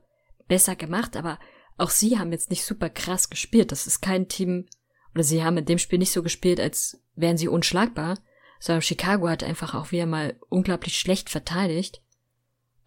[0.47, 1.39] besser gemacht, aber
[1.77, 3.71] auch sie haben jetzt nicht super krass gespielt.
[3.71, 4.67] Das ist kein Team,
[5.13, 8.19] oder sie haben in dem Spiel nicht so gespielt, als wären sie unschlagbar,
[8.59, 12.01] sondern Chicago hat einfach auch wieder mal unglaublich schlecht verteidigt.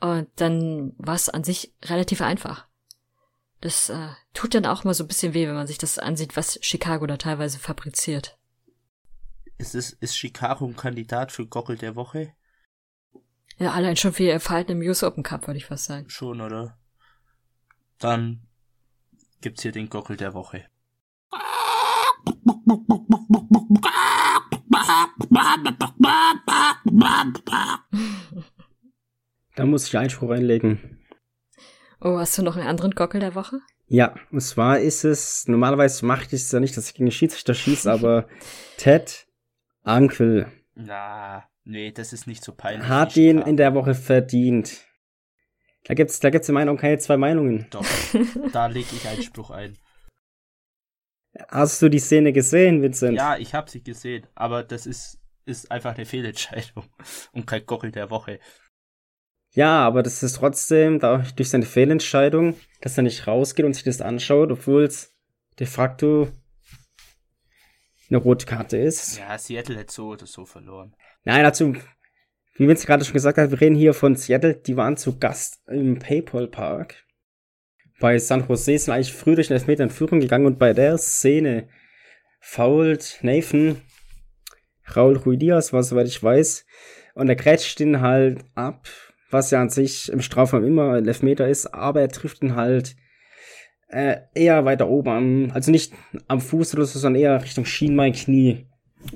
[0.01, 2.68] Und dann war es an sich relativ einfach.
[3.61, 6.37] Das äh, tut dann auch mal so ein bisschen weh, wenn man sich das ansieht,
[6.37, 8.39] was Chicago da teilweise fabriziert.
[9.59, 12.33] Ist, es, ist Chicago ein Kandidat für Gockel der Woche?
[13.59, 16.09] Ja, allein schon für ihr Verhalten im US Open Cup, würde ich fast sagen.
[16.09, 16.79] Schon, oder?
[17.99, 18.47] Dann
[19.41, 20.65] gibt's hier den Gockel der Woche.
[29.57, 30.98] Da muss ich Einspruch einlegen.
[32.01, 33.61] Oh, hast du noch einen anderen Gockel der Woche?
[33.89, 37.13] Ja, und zwar ist es, normalerweise mache ich es ja nicht, dass ich gegen den
[37.13, 38.29] Schiedsrichter schieße, aber
[38.77, 39.27] Ted
[39.83, 42.89] Ankel Na, nee, das ist nicht so peinlich.
[42.89, 44.85] hat ihn in der Woche verdient.
[45.85, 47.67] Da gibt's, da gibt's in meiner Meinung keine zwei Meinungen.
[47.71, 47.87] Doch,
[48.53, 49.79] da lege ich Einspruch ein.
[51.49, 53.17] Hast du die Szene gesehen, Vincent?
[53.17, 56.85] Ja, ich habe sie gesehen, aber das ist, ist einfach eine Fehlentscheidung
[57.33, 58.39] und kein Gockel der Woche.
[59.53, 63.85] Ja, aber das ist trotzdem da, durch seine Fehlentscheidung, dass er nicht rausgeht und sich
[63.85, 65.15] das anschaut, obwohl es
[65.59, 66.29] de facto
[68.09, 69.19] eine rote Karte ist.
[69.19, 70.95] Ja, Seattle hätte so oder so verloren.
[71.25, 71.75] Nein, dazu,
[72.55, 75.61] wie Vince gerade schon gesagt hat, wir reden hier von Seattle, die waren zu Gast
[75.69, 77.05] im PayPal Park.
[78.01, 80.99] Bei San Jose sind eigentlich früh durch den Elfmeter in Führung gegangen und bei der
[80.99, 81.69] Szene
[82.41, 83.83] fault Nathan
[84.95, 86.65] Raul Ruidias, was soweit ich weiß,
[87.15, 88.89] und er grätscht ihn halt ab,
[89.31, 92.97] was ja an sich im Strafraum immer ein Elfmeter ist, aber er trifft ihn halt
[93.89, 95.93] äh, eher weiter oben, am, also nicht
[96.29, 98.67] am Fuß oder so, sondern eher Richtung Schienbein, Knie.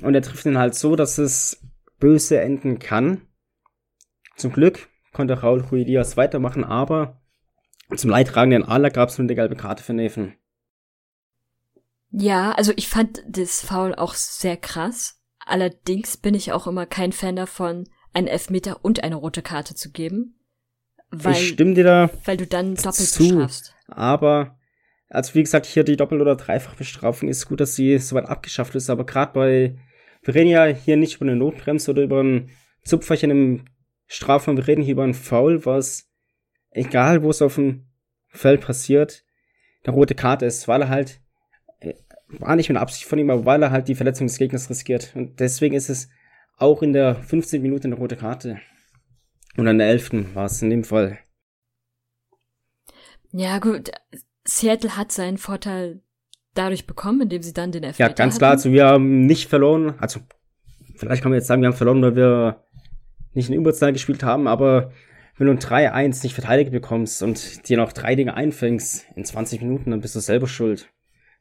[0.01, 1.61] Und er trifft ihn halt so, dass es
[1.99, 3.21] böse enden kann.
[4.35, 7.21] Zum Glück konnte Raul Ruiz weitermachen, aber
[7.95, 10.35] zum leidtragenden Aller gab es nur eine gelbe Karte für Neven.
[12.09, 15.19] Ja, also ich fand das Foul auch sehr krass.
[15.39, 19.91] Allerdings bin ich auch immer kein Fan davon, einen Elfmeter und eine rote Karte zu
[19.91, 20.35] geben.
[21.09, 23.75] Weil, ich stimme dir da weil du dann doppelt zu, bestrafst.
[23.87, 24.57] aber
[25.13, 28.89] also wie gesagt, hier die Doppel- oder Dreifachbestrafung ist gut, dass sie soweit abgeschafft ist,
[28.89, 29.77] aber gerade bei,
[30.23, 32.49] wir reden ja hier nicht über eine Notbremse oder über ein
[32.83, 33.65] Zupferchen im
[34.07, 36.09] Strafraum, wir reden hier über ein Foul, was,
[36.71, 37.85] egal wo es auf dem
[38.29, 39.23] Feld passiert,
[39.83, 41.21] eine rote Karte ist, weil er halt,
[41.79, 41.93] äh,
[42.29, 45.11] war nicht mit Absicht von ihm, aber weil er halt die Verletzung des Gegners riskiert.
[45.15, 46.09] Und deswegen ist es
[46.57, 48.59] auch in der 15 Minute eine rote Karte.
[49.57, 50.33] Und an der 11.
[50.35, 51.19] war es in dem Fall.
[53.31, 53.91] Ja, gut.
[54.45, 56.01] Seattle hat seinen Vorteil
[56.53, 58.39] dadurch bekommen, indem sie dann den Ja, Elfmeter ganz hatten.
[58.39, 59.95] klar, also wir haben nicht verloren.
[59.99, 60.19] Also,
[60.95, 62.63] vielleicht kann man jetzt sagen, wir haben verloren, weil wir
[63.33, 64.91] nicht in Überzahl gespielt haben, aber
[65.37, 69.61] wenn du ein 3-1 nicht verteidigt bekommst und dir noch drei Dinge einfängst in 20
[69.61, 70.89] Minuten, dann bist du selber schuld.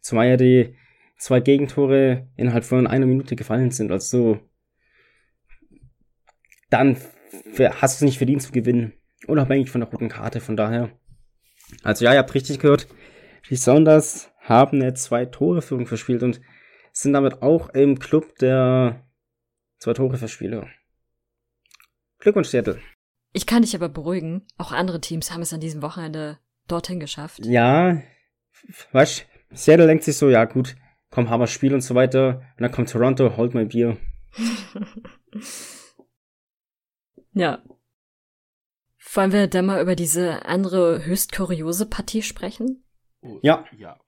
[0.01, 0.75] Zumal ja die
[1.19, 3.93] zwei Gegentore innerhalb von einer Minute gefallen sind.
[3.93, 4.39] Also,
[6.73, 6.97] dann
[7.59, 8.93] hast du es nicht verdient zu gewinnen.
[9.27, 10.91] Unabhängig von der roten Karte, von daher.
[11.83, 12.89] Also ja, ihr habt richtig gehört.
[13.51, 16.41] Die Sounders haben eine zwei Tore Führung verspielt und
[16.93, 19.07] sind damit auch im Club der
[19.79, 20.67] zwei Tore Verspieler.
[22.19, 22.81] Glückwunsch, Seattle.
[23.33, 24.47] Ich kann dich aber beruhigen.
[24.59, 27.45] Auch andere Teams haben es an diesem Wochenende dorthin geschafft.
[27.45, 28.03] Ja,
[28.93, 30.77] weißt, Seattle denkt sich so, ja gut,
[31.11, 32.43] komm, haben wir Spiel und so weiter.
[32.57, 33.97] Und dann kommt Toronto, holt mein Bier.
[37.33, 37.63] Ja.
[39.15, 42.85] Wollen wir dann mal über diese andere höchst kuriose Partie sprechen?
[43.23, 43.65] Oh, Ja.
[43.77, 43.99] Ja.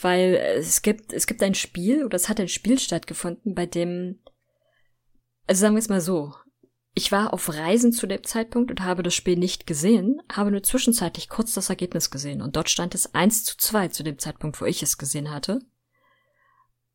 [0.00, 4.22] Weil es gibt, es gibt ein Spiel, oder es hat ein Spiel stattgefunden, bei dem,
[5.48, 6.34] also sagen wir es mal so,
[6.94, 10.62] ich war auf Reisen zu dem Zeitpunkt und habe das Spiel nicht gesehen, habe nur
[10.62, 14.60] zwischenzeitlich kurz das Ergebnis gesehen und dort stand es 1 zu 2 zu dem Zeitpunkt,
[14.60, 15.60] wo ich es gesehen hatte.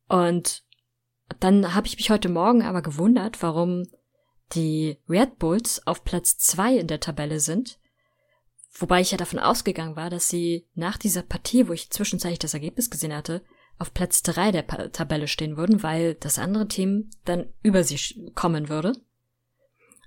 [0.08, 0.62] Und
[1.40, 3.84] dann habe ich mich heute Morgen aber gewundert, warum
[4.52, 7.78] die Red Bulls auf Platz 2 in der Tabelle sind,
[8.72, 12.54] wobei ich ja davon ausgegangen war, dass sie nach dieser Partie, wo ich zwischenzeitlich das
[12.54, 13.42] Ergebnis gesehen hatte,
[13.78, 18.30] auf Platz 3 der pa Tabelle stehen würden, weil das andere Team dann über sie
[18.34, 18.92] kommen würde.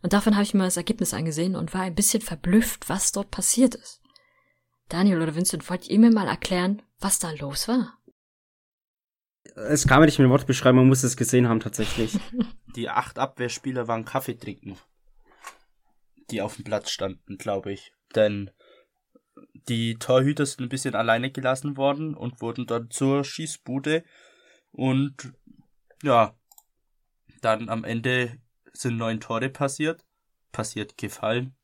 [0.02, 3.32] Und davon habe ich mir das Ergebnis angesehen und war ein bisschen verblüfft, was dort
[3.32, 4.02] passiert ist.
[4.90, 7.97] Daniel oder Vincent, wollt ihr mir mal erklären, was da los war?
[9.56, 12.20] Es kann man nicht mit Wort beschreiben, man muss es gesehen haben tatsächlich.
[12.76, 14.78] Die acht Abwehrspieler waren Kaffee trinken.
[16.30, 17.94] Die auf dem Platz standen, glaube ich.
[18.16, 18.52] Denn
[19.68, 24.04] die Torhüter sind ein bisschen alleine gelassen worden und wurden dann zur Schießbude.
[24.72, 25.34] Und
[26.04, 26.36] ja,
[27.42, 28.38] dann am Ende
[28.74, 30.06] sind neun Tore passiert.
[30.52, 31.56] Passiert gefallen.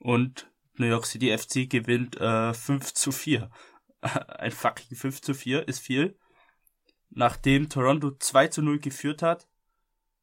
[0.00, 3.50] Und New York City FC gewinnt äh, 5 zu 4.
[4.00, 6.18] Ein fucking 5 zu 4 ist viel.
[7.18, 9.48] Nachdem Toronto 2 zu 0 geführt hat,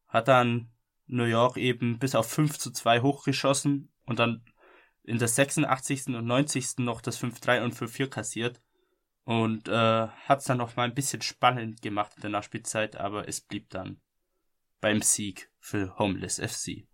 [0.06, 0.70] hat dann
[1.06, 4.44] New York eben bis auf 5 zu 2 hochgeschossen und dann
[5.02, 6.06] in der 86.
[6.14, 6.78] und 90.
[6.78, 8.62] noch das 5-3 und 5-4 kassiert
[9.24, 13.26] und äh, hat es dann noch mal ein bisschen spannend gemacht in der Nachspielzeit, aber
[13.26, 14.00] es blieb dann
[14.80, 16.86] beim Sieg für Homeless FC.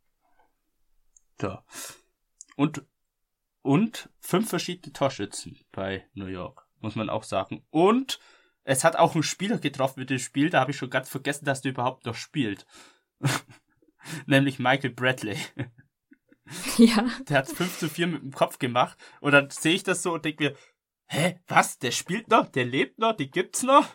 [1.43, 1.63] Ja.
[2.57, 2.87] Und
[3.61, 7.67] und fünf verschiedene Torschützen bei New York, muss man auch sagen.
[7.69, 8.19] Und
[8.70, 11.44] es hat auch ein Spieler getroffen mit dem Spiel, da habe ich schon ganz vergessen,
[11.44, 12.66] dass der überhaupt noch spielt.
[14.26, 15.37] Nämlich Michael Bradley.
[16.78, 17.04] ja.
[17.28, 18.96] Der hat 5 zu 4 mit dem Kopf gemacht.
[19.20, 20.56] Und dann sehe ich das so und denke mir,
[21.06, 21.78] hä, was?
[21.78, 22.46] Der spielt noch?
[22.46, 23.16] Der lebt noch?
[23.16, 23.87] Die gibt's noch?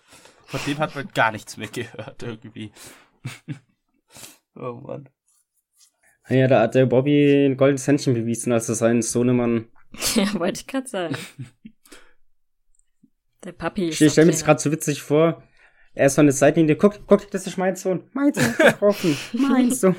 [0.46, 2.74] Von dem hat man gar nichts mehr gehört irgendwie.
[4.56, 5.08] oh Mann.
[6.28, 9.70] Ja, da hat der Bobby ein goldenes Händchen bewiesen, als er seinen Sohnemann.
[10.16, 11.16] Ja, wollte ich gerade sagen.
[13.46, 15.44] Der Papi ist Ich stelle mir das gerade so witzig vor.
[15.94, 18.10] Er ist von der Seitenlinie, guck, guck, das ist mein Sohn.
[18.12, 19.18] Mein Sohn hat getroffen.
[19.34, 19.96] Mein Sohn.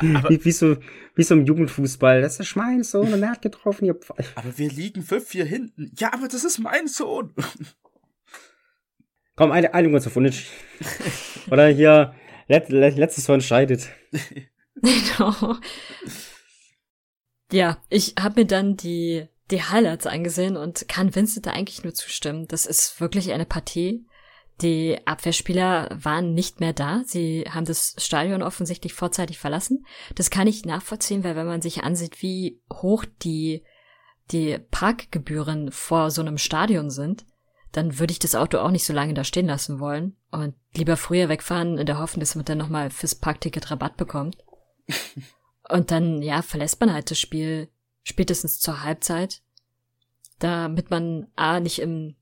[0.00, 0.76] Wie, wie, so,
[1.14, 2.20] wie so im Jugendfußball.
[2.20, 3.84] Das ist mein Sohn und er hat getroffen.
[3.84, 4.26] Ihr Pfeil.
[4.34, 5.92] Aber wir liegen 5-4 hinten.
[5.96, 7.32] Ja, aber das ist mein Sohn.
[9.36, 10.50] Komm, eine, einigen uns auf Unentschieden.
[11.50, 12.14] Oder hier,
[12.48, 13.88] let, let, letztes Tor entscheidet.
[14.82, 15.56] Genau.
[17.52, 21.94] Ja, ich habe mir dann die, die Highlights angesehen und kann Vincent da eigentlich nur
[21.94, 22.46] zustimmen.
[22.48, 24.06] Das ist wirklich eine Partie.
[24.60, 27.02] Die Abwehrspieler waren nicht mehr da.
[27.04, 29.84] Sie haben das Stadion offensichtlich vorzeitig verlassen.
[30.14, 33.64] Das kann ich nachvollziehen, weil wenn man sich ansieht, wie hoch die
[34.30, 37.26] die Parkgebühren vor so einem Stadion sind,
[37.72, 40.96] dann würde ich das Auto auch nicht so lange da stehen lassen wollen und lieber
[40.96, 44.38] früher wegfahren in der Hoffnung, dass man dann nochmal fürs Parkticket Rabatt bekommt.
[45.68, 47.68] und dann, ja, verlässt man halt das Spiel
[48.04, 49.42] spätestens zur Halbzeit,
[50.38, 52.14] damit man A, nicht im,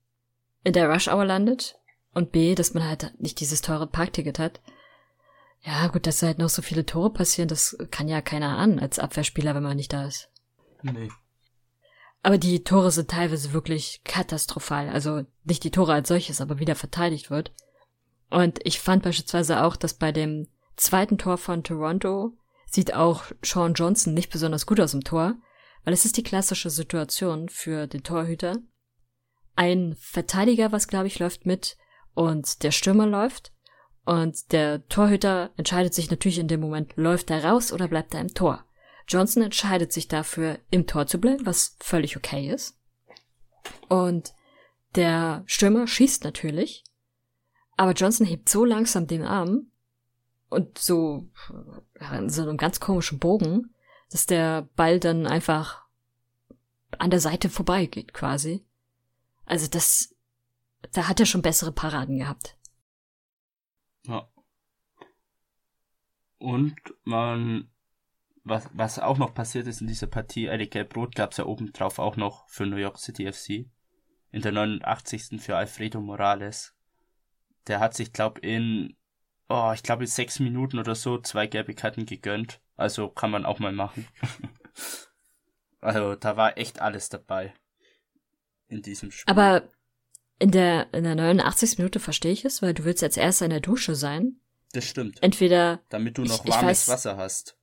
[0.64, 1.78] in der Rush Hour landet
[2.14, 4.60] und B, dass man halt nicht dieses teure Parkticket hat.
[5.60, 8.98] Ja, gut, dass halt noch so viele Tore passieren, das kann ja keiner an als
[8.98, 10.30] Abwehrspieler, wenn man nicht da ist.
[10.82, 11.10] Nee.
[12.22, 14.88] Aber die Tore sind teilweise wirklich katastrophal.
[14.88, 17.52] Also nicht die Tore als solches, aber wie der verteidigt wird.
[18.30, 22.32] Und ich fand beispielsweise auch, dass bei dem zweiten Tor von Toronto
[22.66, 25.34] sieht auch Sean Johnson nicht besonders gut aus im Tor,
[25.84, 28.58] weil es ist die klassische Situation für den Torhüter.
[29.54, 31.76] Ein Verteidiger, was glaube ich, läuft mit
[32.14, 33.52] und der Stürmer läuft
[34.04, 38.20] und der Torhüter entscheidet sich natürlich in dem Moment, läuft er raus oder bleibt er
[38.20, 38.64] im Tor.
[39.08, 42.78] Johnson entscheidet sich dafür, im Tor zu bleiben, was völlig okay ist.
[43.88, 44.32] Und
[44.94, 46.84] der Stürmer schießt natürlich,
[47.76, 49.70] aber Johnson hebt so langsam den Arm
[50.48, 51.28] und so
[52.16, 53.71] in so einem ganz komischen Bogen,
[54.12, 55.86] dass der Ball dann einfach
[56.98, 58.64] an der Seite vorbeigeht quasi.
[59.44, 60.14] Also das,
[60.92, 62.56] da hat er schon bessere Paraden gehabt.
[64.06, 64.28] Ja.
[66.38, 67.72] Und man
[68.44, 71.72] was, was auch noch passiert ist in dieser Partie, Eddie Gelb-Rot gab es ja oben
[71.72, 73.66] drauf auch noch für New York City FC.
[74.30, 75.40] In der 89.
[75.40, 76.74] für Alfredo Morales.
[77.66, 78.96] Der hat sich, glaub, in,
[79.48, 82.60] oh, ich glaube, in sechs Minuten oder so zwei gelbe Karten gegönnt.
[82.76, 84.06] Also kann man auch mal machen.
[85.80, 87.54] also da war echt alles dabei.
[88.68, 89.30] In diesem Spiel.
[89.30, 89.68] Aber
[90.38, 91.78] in der, in der 89.
[91.78, 94.40] Minute verstehe ich es, weil du willst als erster in der Dusche sein.
[94.72, 95.22] Das stimmt.
[95.22, 95.80] Entweder.
[95.88, 97.56] Damit du noch ich, ich warmes weiß, Wasser hast.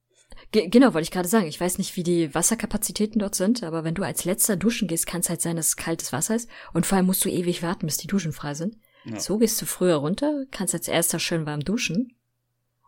[0.52, 1.48] Ge genau, wollte ich gerade sagen.
[1.48, 5.08] Ich weiß nicht, wie die Wasserkapazitäten dort sind, aber wenn du als letzter duschen gehst,
[5.08, 6.50] kann es halt sein, dass es kaltes Wasser ist.
[6.74, 8.78] Und vor allem musst du ewig warten, bis die Duschen frei sind.
[9.06, 9.20] Ja.
[9.20, 12.16] So gehst du früher runter, kannst als erster schön warm duschen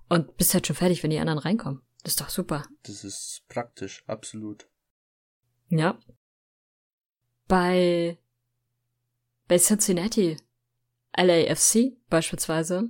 [0.09, 1.81] und bist halt schon fertig, wenn die anderen reinkommen.
[2.03, 2.65] Das ist doch super.
[2.83, 4.67] Das ist praktisch, absolut.
[5.69, 5.99] Ja.
[7.47, 8.17] Bei,
[9.47, 10.37] bei Cincinnati,
[11.15, 12.89] LAFC beispielsweise,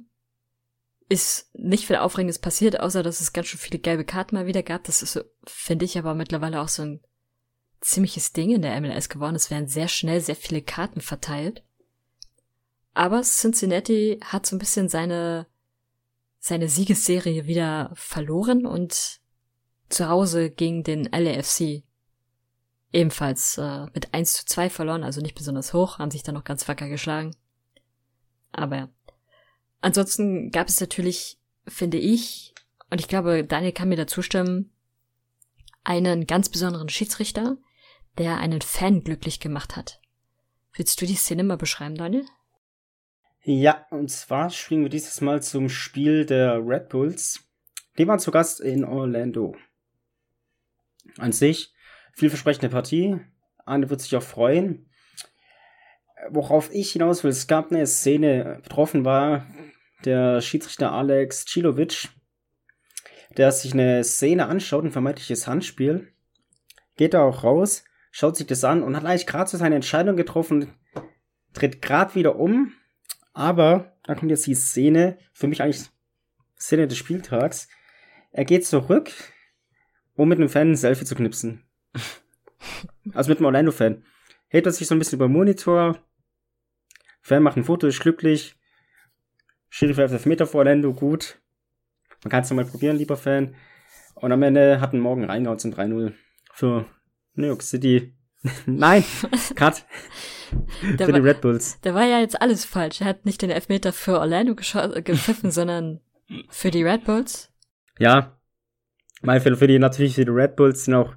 [1.10, 4.64] ist nicht viel Aufregendes passiert, außer dass es ganz schön viele gelbe Karten mal wieder
[4.64, 4.86] gab.
[4.86, 7.02] Das ist, finde ich, aber mittlerweile auch so ein
[7.82, 9.36] ziemliches Ding in der MLS geworden.
[9.36, 11.64] Es werden sehr schnell sehr viele Karten verteilt.
[12.94, 15.48] Aber Cincinnati hat so ein bisschen seine,
[16.42, 19.22] seine Siegesserie wieder verloren und
[19.88, 21.84] zu Hause gegen den LAFC
[22.92, 26.44] ebenfalls äh, mit 1 zu 2 verloren, also nicht besonders hoch, haben sich dann noch
[26.44, 27.34] ganz wacker geschlagen.
[28.52, 28.90] Aber ja,
[29.82, 32.54] Ansonsten gab es natürlich, finde ich,
[32.92, 34.72] und ich glaube, Daniel kann mir dazu stimmen,
[35.84, 37.58] einen ganz besonderen Schiedsrichter,
[38.18, 40.00] der einen Fan glücklich gemacht hat.
[40.74, 42.26] Willst du die Szene mal beschreiben, Daniel?
[43.44, 47.50] Ja, und zwar springen wir dieses Mal zum Spiel der Red Bulls.
[47.98, 49.56] Die waren zu Gast in Orlando.
[51.18, 51.74] An sich
[52.14, 53.20] vielversprechende Partie.
[53.66, 54.92] Anne wird sich auch freuen.
[56.30, 59.48] Worauf ich hinaus will, es gab eine Szene, betroffen war
[60.06, 62.10] der Schiedsrichter Alex Cilovic,
[63.38, 66.14] der sich eine Szene anschaut, ein vermeintliches Handspiel,
[66.96, 70.16] geht da auch raus, schaut sich das an und hat eigentlich gerade so seine Entscheidung
[70.16, 70.74] getroffen,
[71.54, 72.74] tritt gerade wieder um,
[73.34, 75.90] aber dann kommt jetzt die Szene, für mich eigentlich
[76.60, 77.68] Szene des Spieltags.
[78.32, 79.12] Er geht zurück,
[80.16, 81.64] um mit einem Fan ein Selfie zu knipsen.
[83.14, 84.04] also mit einem Orlando-Fan.
[84.48, 85.98] Hält er sich so ein bisschen über den Monitor.
[87.22, 88.56] Fan macht ein Foto, ist glücklich.
[89.70, 91.42] Schiri für Meter vor Orlando, gut.
[92.24, 93.56] Man kann es mal probieren, lieber Fan.
[94.16, 96.14] Und am Ende hatten Morgen reingehauen zum 3-0
[96.54, 96.86] für
[97.34, 98.14] New York City.
[98.66, 99.04] Nein,
[99.56, 99.86] Cut.
[100.98, 101.80] Der für war, die Red Bulls.
[101.82, 103.02] Da war ja jetzt alles falsch.
[103.02, 106.02] Er hat nicht den Elfmeter für Orlando äh, gepfiffen, sondern
[106.50, 107.52] für die Red Bulls.
[108.00, 108.38] Ja,
[109.22, 111.16] weil für, für die natürlich für die Red Bulls noch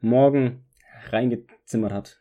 [0.00, 0.64] morgen
[1.10, 2.20] reingezimmert hat.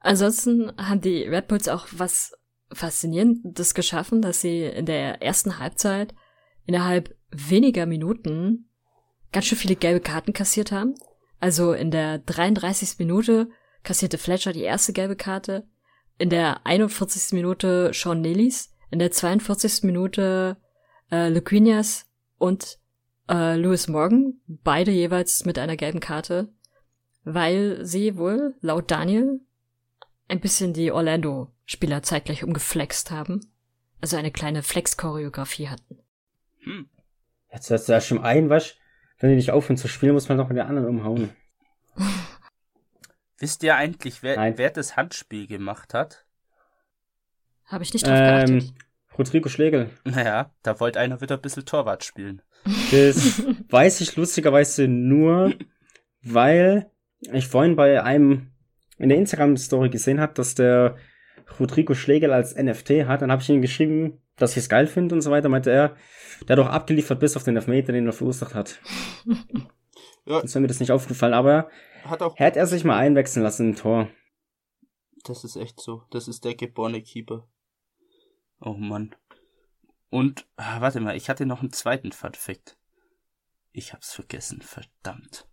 [0.00, 2.32] Ansonsten haben die Red Bulls auch was
[2.72, 6.14] Faszinierendes geschaffen, dass sie in der ersten Halbzeit
[6.64, 8.68] innerhalb weniger Minuten
[9.32, 10.94] ganz schön viele gelbe Karten kassiert haben.
[11.38, 12.98] Also in der 33.
[12.98, 13.48] Minute
[13.86, 15.66] kassierte Fletcher die erste gelbe Karte,
[16.18, 17.32] in der 41.
[17.32, 19.84] Minute Sean Nellis, in der 42.
[19.84, 20.56] Minute
[21.10, 22.06] äh, Lequinias
[22.36, 22.78] und
[23.30, 26.48] äh, Lewis Morgan, beide jeweils mit einer gelben Karte,
[27.24, 29.40] weil sie wohl laut Daniel
[30.28, 33.40] ein bisschen die Orlando-Spieler zeitgleich umgeflext haben.
[34.00, 35.98] Also eine kleine Flex-Choreografie hatten.
[36.64, 36.88] Hm.
[37.52, 38.74] Jetzt hast du ja schon ein, was?
[39.18, 41.30] Wenn die nicht aufhören zu spielen, muss man noch mit den anderen umhauen.
[43.38, 44.54] Wisst ihr eigentlich, wer, Nein.
[44.56, 46.24] wer das Handspiel gemacht hat?
[47.66, 48.50] Habe ich nicht drauf geachtet.
[48.50, 48.72] Ähm,
[49.18, 49.90] Rodrigo Schlegel.
[50.04, 52.42] Naja, da wollte einer wieder ein bisschen Torwart spielen.
[52.90, 55.54] Das weiß ich lustigerweise nur,
[56.22, 58.52] weil ich vorhin bei einem
[58.98, 60.96] in der Instagram-Story gesehen habe, dass der
[61.60, 63.22] Rodrigo Schlegel als NFT hat.
[63.22, 65.48] Dann habe ich ihm geschrieben, dass ich es geil finde und so weiter.
[65.48, 65.96] Meinte er,
[66.48, 68.80] der hat doch abgeliefert bis auf den Elfmeter, den er verursacht hat.
[70.28, 70.40] Ja.
[70.40, 71.70] Ist mir das nicht aufgefallen, aber
[72.08, 72.36] Hat auch.
[72.38, 74.08] hätte er sich mal einwechseln lassen im Tor.
[75.24, 76.02] Das ist echt so.
[76.10, 77.48] Das ist der geborene Keeper.
[78.60, 79.14] Oh Mann.
[80.08, 82.76] Und, ah, warte mal, ich hatte noch einen zweiten Fun Fact.
[83.72, 85.46] Ich hab's vergessen, verdammt.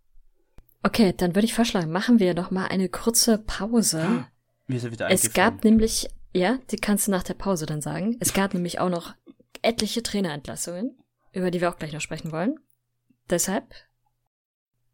[0.84, 4.28] Okay, dann würde ich vorschlagen, machen wir doch mal eine kurze Pause.
[4.68, 7.82] Mir ist er wieder Es gab nämlich, ja, die kannst du nach der Pause dann
[7.82, 8.18] sagen.
[8.20, 9.16] Es gab nämlich auch noch
[9.62, 10.98] etliche Trainerentlassungen,
[11.32, 12.60] über die wir auch gleich noch sprechen wollen.
[13.30, 13.74] Deshalb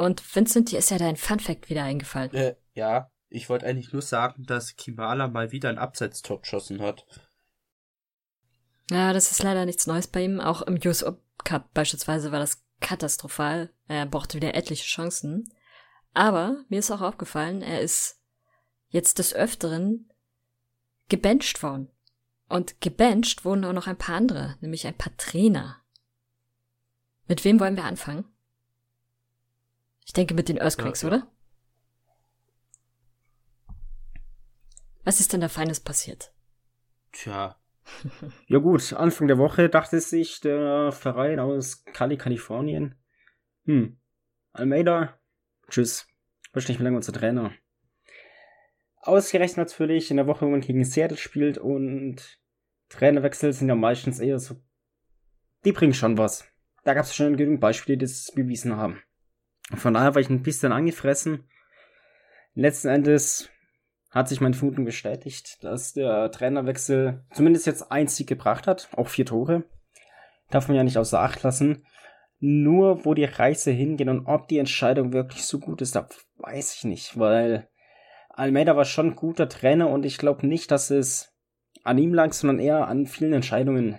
[0.00, 2.32] Und Vincent, dir ist ja dein Fun-Fact wieder eingefallen.
[2.32, 7.04] Äh, ja, ich wollte eigentlich nur sagen, dass Kimala mal wieder ein Abseitstor geschossen hat.
[8.90, 10.40] Ja, das ist leider nichts Neues bei ihm.
[10.40, 11.04] Auch im US
[11.44, 13.74] Cup beispielsweise war das katastrophal.
[13.88, 15.52] Er brauchte wieder etliche Chancen.
[16.14, 18.22] Aber mir ist auch aufgefallen, er ist
[18.88, 20.10] jetzt des Öfteren
[21.10, 21.90] gebencht worden.
[22.48, 25.76] Und gebencht wurden auch noch ein paar andere, nämlich ein paar Trainer.
[27.28, 28.29] Mit wem wollen wir anfangen?
[30.10, 31.16] Ich denke mit den Earthquakes, Ja, ja.
[31.18, 31.26] oder?
[35.04, 36.34] Was ist denn da Feines passiert?
[37.12, 37.60] Tja,
[38.48, 42.96] Ja gut, Anfang der Woche dachte sich der Verein aus Cali, Kalifornien,
[43.66, 44.00] hm,
[44.52, 45.16] Almeida,
[45.68, 46.08] tschüss,
[46.52, 47.52] wird nicht mehr lange unser Trainer.
[49.02, 52.40] Ausgerechnet natürlich in der Woche, wo man gegen Seattle spielt und
[52.88, 54.56] Trainerwechsel sind ja meistens eher so,
[55.64, 56.44] die bringen schon was.
[56.82, 59.00] Da gab es schon genügend Beispiele, die das bewiesen haben.
[59.76, 61.44] Von daher war ich ein bisschen angefressen.
[62.54, 63.48] Letzten Endes
[64.10, 69.08] hat sich meine Vermutung bestätigt, dass der Trainerwechsel zumindest jetzt ein Sieg gebracht hat, auch
[69.08, 69.64] vier Tore.
[70.50, 71.86] Darf man ja nicht außer Acht lassen.
[72.40, 76.08] Nur wo die Reise hingeht und ob die Entscheidung wirklich so gut ist, da
[76.38, 77.68] weiß ich nicht, weil
[78.30, 81.34] Almeida war schon ein guter Trainer und ich glaube nicht, dass es
[81.84, 83.98] an ihm lag, sondern eher an vielen Entscheidungen,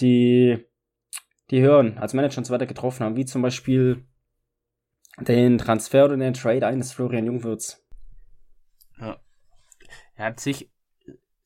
[0.00, 0.64] die
[1.50, 4.06] die Hören als Manager und so weiter getroffen haben, wie zum Beispiel
[5.20, 7.82] den Transfer oder den Trade eines Florian Jungwirths.
[8.98, 9.18] ja.
[10.16, 10.70] Er hat sich.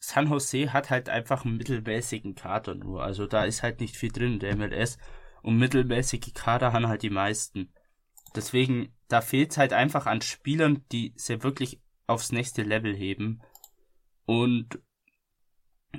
[0.00, 3.02] San Jose hat halt einfach einen mittelmäßigen Kader nur.
[3.02, 4.96] Also da ist halt nicht viel drin in der MLS.
[5.42, 7.72] Und mittelmäßige Kader haben halt die meisten.
[8.34, 13.42] Deswegen, da fehlt es halt einfach an Spielern, die sie wirklich aufs nächste Level heben.
[14.24, 14.80] Und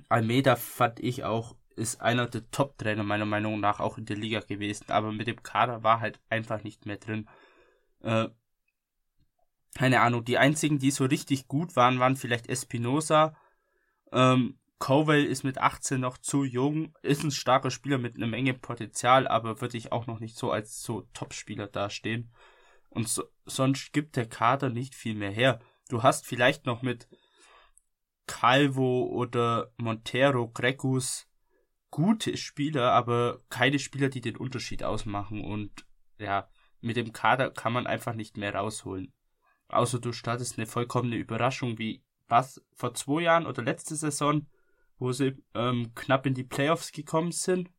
[0.08, 4.40] Almeida fand ich auch, ist einer der Top-Trainer meiner Meinung nach auch in der Liga
[4.40, 4.86] gewesen.
[4.90, 7.28] Aber mit dem Kader war halt einfach nicht mehr drin.
[8.02, 8.30] Äh,
[9.76, 13.36] keine Ahnung, die einzigen, die so richtig gut waren, waren vielleicht Espinosa.
[14.12, 18.54] Ähm, Cowell ist mit 18 noch zu jung, ist ein starker Spieler mit einer Menge
[18.54, 22.32] Potenzial, aber würde ich auch noch nicht so als so Top-Spieler dastehen.
[22.90, 25.60] Und so, sonst gibt der Kader nicht viel mehr her.
[25.90, 27.08] Du hast vielleicht noch mit
[28.26, 31.30] Calvo oder Montero, Gregus
[31.92, 35.44] gute Spieler, aber keine Spieler, die den Unterschied ausmachen.
[35.44, 35.86] Und
[36.18, 36.50] ja,
[36.82, 39.14] mit dem Kader kann man einfach nicht mehr rausholen.
[39.68, 44.48] Außer du startest eine vollkommene Überraschung wie was vor zwei Jahren oder letzte Saison,
[44.98, 47.70] wo sie ähm, knapp in die Playoffs gekommen sind.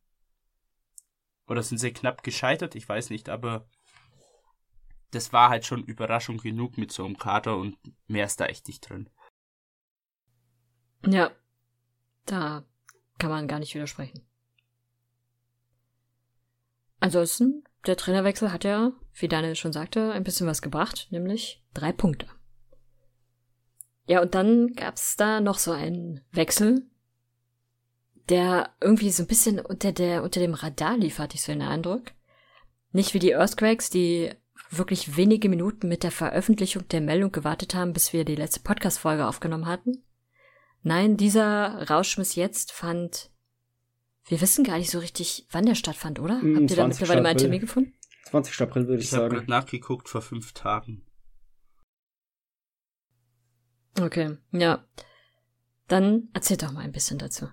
[1.47, 2.75] Oder sind sie knapp gescheitert?
[2.75, 3.67] Ich weiß nicht, aber
[5.11, 7.77] das war halt schon Überraschung genug mit so einem Kader und
[8.07, 9.09] mehr ist da echt nicht drin.
[11.05, 11.31] Ja,
[12.25, 12.63] da
[13.17, 14.25] kann man gar nicht widersprechen.
[16.99, 21.91] Ansonsten, der Trainerwechsel hat ja, wie Daniel schon sagte, ein bisschen was gebracht, nämlich drei
[21.91, 22.27] Punkte.
[24.05, 26.89] Ja, und dann gab's da noch so einen Wechsel,
[28.29, 31.61] der irgendwie so ein bisschen unter, der, unter dem Radar lief, hatte ich so den
[31.61, 32.11] Eindruck.
[32.91, 34.31] Nicht wie die Earthquakes, die
[34.69, 39.27] wirklich wenige Minuten mit der Veröffentlichung der Meldung gewartet haben, bis wir die letzte Podcast-Folge
[39.27, 40.03] aufgenommen hatten.
[40.83, 43.29] Nein, dieser Rauschmiss jetzt fand.
[44.25, 46.35] Wir wissen gar nicht so richtig, wann der stattfand, oder?
[46.41, 46.99] Mm, Habt ihr da 20.
[47.01, 47.39] mittlerweile mal einen.
[47.39, 47.93] Termin gefunden?
[48.29, 48.61] 20.
[48.61, 49.35] April würde ich, Ich habe sagen.
[49.35, 51.05] gerade nachgeguckt vor fünf Tagen.
[53.99, 54.85] Okay, ja.
[55.87, 57.49] Dann erzähl doch mal ein bisschen dazu.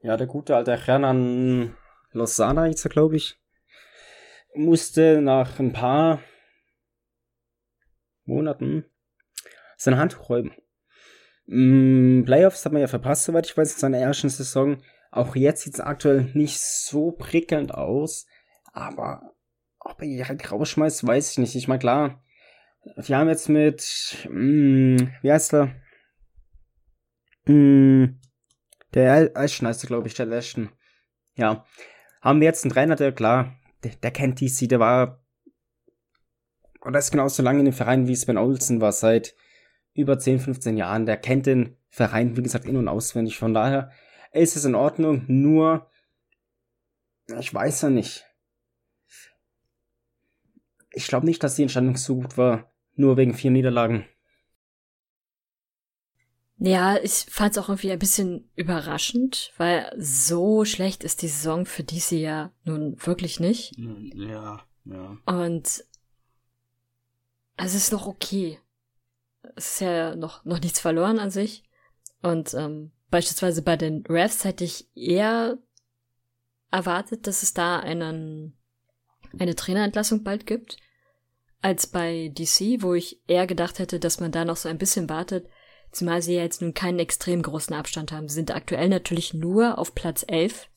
[0.00, 1.74] Ja, der gute alte Hernan
[2.12, 3.40] Lozana, jetzt glaube ich,
[4.54, 6.20] musste nach ein paar
[8.24, 8.84] Monaten
[9.76, 10.52] sein Handtuch räumen.
[11.46, 14.82] Mm, Playoffs hat man ja verpasst, soweit ich weiß, in seiner ersten Saison.
[15.14, 18.26] Auch jetzt sieht es aktuell nicht so prickelnd aus,
[18.72, 19.36] aber
[19.78, 21.54] ob er halt rausschmeißt, weiß ich nicht.
[21.54, 22.24] Ich meine, klar,
[22.96, 25.72] die haben jetzt mit, mm, wie heißt er?
[27.44, 28.18] Mm,
[28.92, 30.70] der Ashton heißt glaube ich, der Ashton.
[31.36, 31.64] Ja,
[32.20, 33.54] haben wir jetzt einen Trainer, der, klar,
[33.84, 35.24] der, der kennt DC, der war,
[36.90, 39.36] das ist genauso lange in dem Verein wie Sven Olsen war, seit
[39.92, 41.06] über 10, 15 Jahren.
[41.06, 43.38] Der kennt den Verein, wie gesagt, in- und auswendig.
[43.38, 43.92] Von daher
[44.34, 45.88] ist es in Ordnung, nur,
[47.38, 48.24] ich weiß ja nicht.
[50.92, 54.06] Ich glaube nicht, dass die Entscheidung so gut war, nur wegen vier Niederlagen.
[56.58, 61.66] Ja, ich fand es auch irgendwie ein bisschen überraschend, weil so schlecht ist die Saison
[61.66, 63.76] für DC ja nun wirklich nicht.
[63.76, 65.18] Ja, ja.
[65.26, 65.84] Und
[67.56, 68.60] es ist noch okay.
[69.56, 71.64] Es ist ja noch, noch nichts verloren an sich.
[72.22, 75.56] Und ähm, beispielsweise bei den Refs hätte ich eher
[76.72, 78.58] erwartet, dass es da einen,
[79.38, 80.78] eine Trainerentlassung bald gibt,
[81.60, 85.08] als bei DC, wo ich eher gedacht hätte, dass man da noch so ein bisschen
[85.08, 85.46] wartet,
[85.92, 88.28] zumal sie ja jetzt nun keinen extrem großen Abstand haben.
[88.28, 90.68] Sie sind aktuell natürlich nur auf Platz 11,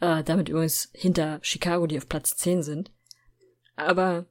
[0.00, 2.90] äh, damit übrigens hinter Chicago, die auf Platz 10 sind.
[3.76, 4.26] Aber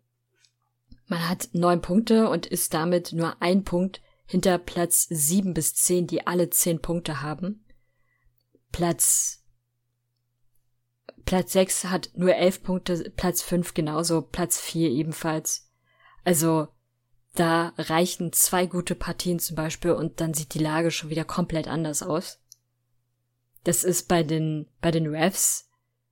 [1.07, 6.07] man hat neun Punkte und ist damit nur ein Punkt hinter Platz sieben bis zehn,
[6.07, 7.65] die alle zehn Punkte haben.
[8.71, 9.43] Platz
[11.25, 15.71] Platz sechs hat nur elf Punkte, Platz fünf genauso, Platz vier ebenfalls.
[16.23, 16.67] Also
[17.33, 21.67] da reichen zwei gute Partien zum Beispiel und dann sieht die Lage schon wieder komplett
[21.67, 22.39] anders aus.
[23.63, 25.69] Das ist bei den bei den Refs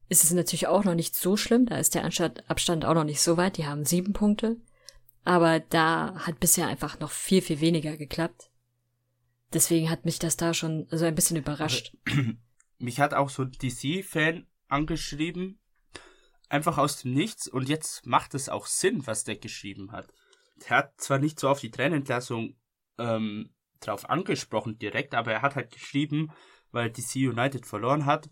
[0.09, 3.21] ist es natürlich auch noch nicht so schlimm, da ist der Abstand auch noch nicht
[3.21, 4.57] so weit, die haben sieben Punkte.
[5.23, 8.49] Aber da hat bisher einfach noch viel, viel weniger geklappt.
[9.53, 11.95] Deswegen hat mich das da schon so ein bisschen überrascht.
[12.79, 15.59] Mich hat auch so ein DC-Fan angeschrieben,
[16.49, 20.11] einfach aus dem Nichts, und jetzt macht es auch Sinn, was der geschrieben hat.
[20.61, 22.55] Der hat zwar nicht so auf die Trennentlassung
[22.97, 26.31] ähm, drauf angesprochen direkt, aber er hat halt geschrieben,
[26.71, 28.29] weil DC United verloren hat.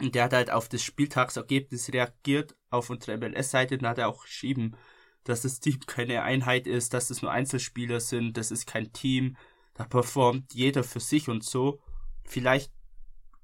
[0.00, 4.24] Und der hat halt auf das Spieltagsergebnis reagiert auf unserer MLS-Seite und hat er auch
[4.24, 4.76] geschrieben,
[5.24, 9.36] dass das Team keine Einheit ist, dass es nur Einzelspieler sind, das ist kein Team,
[9.74, 11.80] da performt jeder für sich und so.
[12.24, 12.72] Vielleicht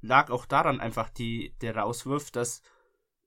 [0.01, 2.62] lag auch daran einfach die, der Rauswurf, dass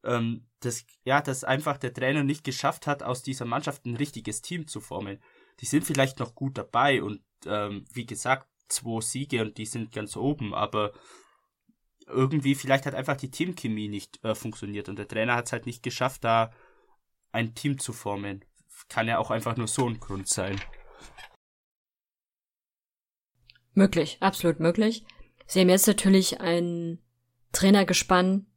[0.04, 4.42] ähm, das, ja, dass einfach der Trainer nicht geschafft hat, aus dieser Mannschaft ein richtiges
[4.42, 5.20] Team zu formen.
[5.60, 9.92] Die sind vielleicht noch gut dabei und ähm, wie gesagt, zwei Siege und die sind
[9.92, 10.94] ganz oben, aber
[12.08, 15.66] irgendwie vielleicht hat einfach die Teamchemie nicht äh, funktioniert und der Trainer hat es halt
[15.66, 16.52] nicht geschafft, da
[17.32, 18.44] ein Team zu formen.
[18.90, 20.60] Kann ja auch einfach nur so ein Grund sein.
[23.74, 25.06] Möglich, absolut möglich.
[25.48, 27.00] Sie haben jetzt natürlich ein
[27.54, 28.48] Trainergespann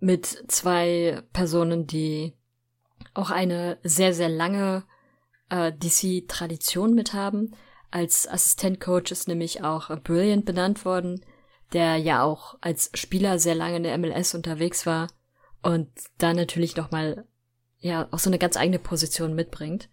[0.00, 2.34] mit zwei Personen, die
[3.14, 4.84] auch eine sehr, sehr lange
[5.50, 7.54] äh, DC-Tradition mit haben.
[7.90, 11.24] Als Assistentcoach ist nämlich auch Brilliant benannt worden,
[11.72, 15.08] der ja auch als Spieler sehr lange in der MLS unterwegs war
[15.62, 17.26] und da natürlich nochmal
[17.80, 19.88] ja auch so eine ganz eigene Position mitbringt.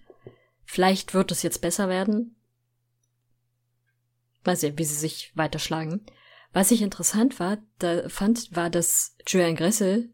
[0.63, 2.35] Vielleicht wird es jetzt besser werden.
[4.43, 6.05] Mal sehen, wie sie sich weiterschlagen.
[6.53, 10.09] Was ich interessant war, da fand, war, dass Julian Gressel,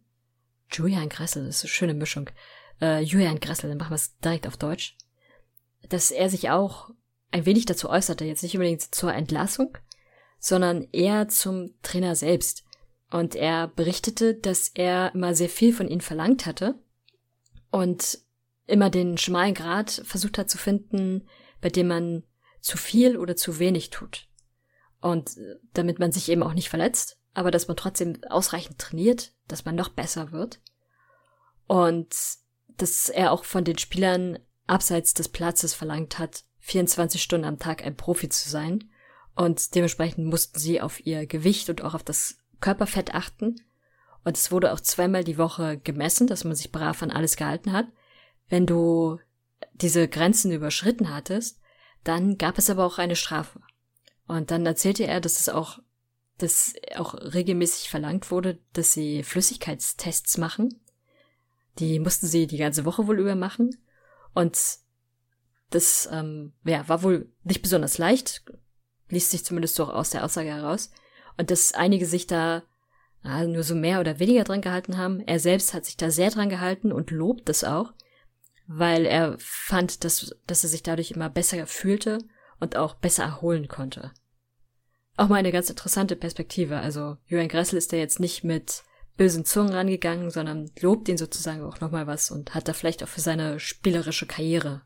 [0.71, 2.29] Julian Gressel, das ist eine schöne Mischung,
[2.81, 4.97] äh, Julian Gressel, dann machen wir es direkt auf Deutsch,
[5.87, 6.89] dass er sich auch
[7.31, 9.77] ein wenig dazu äußerte, jetzt nicht unbedingt zur Entlassung,
[10.39, 12.63] sondern eher zum Trainer selbst.
[13.11, 16.75] Und er berichtete, dass er immer sehr viel von ihnen verlangt hatte
[17.71, 18.19] und
[18.67, 21.27] immer den schmalen Grat versucht hat zu finden,
[21.61, 22.23] bei dem man
[22.59, 24.27] zu viel oder zu wenig tut.
[25.01, 25.37] Und
[25.73, 29.75] damit man sich eben auch nicht verletzt, aber dass man trotzdem ausreichend trainiert, dass man
[29.75, 30.61] noch besser wird.
[31.65, 32.15] Und
[32.67, 37.83] dass er auch von den Spielern abseits des Platzes verlangt hat, 24 Stunden am Tag
[37.83, 38.91] ein Profi zu sein.
[39.35, 43.55] Und dementsprechend mussten sie auf ihr Gewicht und auch auf das Körperfett achten.
[44.23, 47.71] Und es wurde auch zweimal die Woche gemessen, dass man sich brav an alles gehalten
[47.71, 47.87] hat.
[48.49, 49.19] Wenn du
[49.73, 51.59] diese Grenzen überschritten hattest,
[52.03, 53.61] dann gab es aber auch eine Strafe.
[54.27, 55.79] Und dann erzählte er, dass es auch,
[56.37, 60.81] dass auch regelmäßig verlangt wurde, dass sie Flüssigkeitstests machen.
[61.79, 63.77] Die mussten sie die ganze Woche wohl über machen.
[64.33, 64.59] Und
[65.71, 68.43] Das ähm, ja, war wohl nicht besonders leicht,
[69.09, 70.91] liest sich zumindest so aus der Aussage heraus.
[71.37, 72.63] Und dass einige sich da
[73.23, 75.19] äh, nur so mehr oder weniger dran gehalten haben.
[75.21, 77.93] Er selbst hat sich da sehr dran gehalten und lobt das auch,
[78.67, 82.19] weil er fand, dass, dass er sich dadurch immer besser fühlte
[82.59, 84.11] und auch besser erholen konnte.
[85.17, 86.79] Auch mal eine ganz interessante Perspektive.
[86.79, 88.83] Also Johann Gressel ist da jetzt nicht mit
[89.17, 93.07] bösen Zungen rangegangen, sondern lobt ihn sozusagen auch nochmal was und hat da vielleicht auch
[93.07, 94.81] für seine spielerische Karriere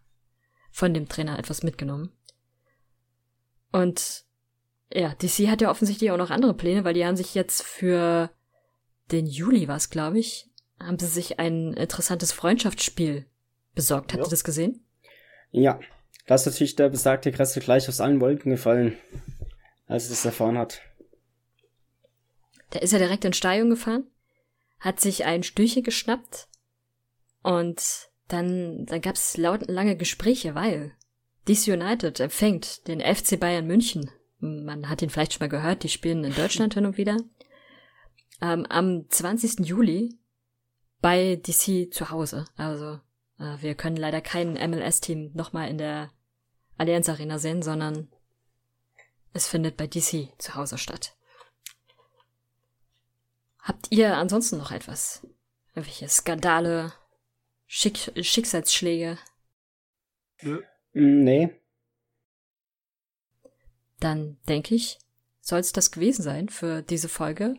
[0.72, 2.12] von dem Trainer etwas mitgenommen.
[3.72, 4.25] Und
[4.92, 8.30] ja, DC hat ja offensichtlich auch noch andere Pläne, weil die haben sich jetzt für
[9.12, 13.26] den Juli was, glaube ich, haben sie sich ein interessantes Freundschaftsspiel
[13.74, 14.14] besorgt.
[14.14, 14.28] Habt ja.
[14.28, 14.86] ihr das gesehen?
[15.52, 15.80] Ja,
[16.28, 18.98] da ist natürlich der besagte Kresse gleich aus allen Wolken gefallen,
[19.88, 20.82] als er das erfahren hat.
[22.72, 24.08] Da ist er direkt in Steigung gefahren,
[24.80, 26.48] hat sich ein Stühlchen geschnappt
[27.42, 30.94] und dann, dann gab es lange Gespräche, weil
[31.48, 34.10] DC United empfängt den FC Bayern München.
[34.40, 37.18] Man hat ihn vielleicht schon mal gehört, die spielen in Deutschland hin und wieder.
[38.42, 39.60] Ähm, am 20.
[39.66, 40.18] Juli
[41.02, 42.46] bei DC zu Hause.
[42.58, 43.00] Also
[43.40, 46.12] äh, wir können leider kein MLS-Team nochmal in der
[46.78, 48.10] Allianz Arena sehen, sondern
[49.34, 51.16] es findet bei DC zu Hause statt.
[53.60, 55.26] Habt ihr ansonsten noch etwas?
[55.74, 56.94] Irgendwelche Skandale,
[57.66, 59.18] Schick Schicksalsschläge?
[60.42, 60.60] Mm,
[60.94, 61.62] nee.
[64.06, 64.99] Dann denke ich,
[65.41, 67.56] soll es das gewesen sein für diese Folge.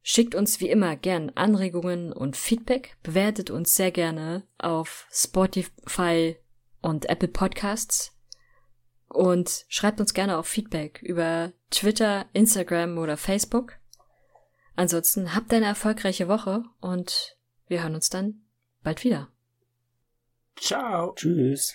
[0.00, 6.38] Schickt uns wie immer gern Anregungen und Feedback, bewertet uns sehr gerne auf Spotify
[6.80, 8.16] und Apple Podcasts
[9.08, 13.74] und schreibt uns gerne auch Feedback über Twitter, Instagram oder Facebook.
[14.76, 17.36] Ansonsten habt eine erfolgreiche Woche und
[17.66, 18.46] wir hören uns dann
[18.82, 19.28] bald wieder.
[20.58, 21.12] Ciao.
[21.16, 21.74] Tschüss.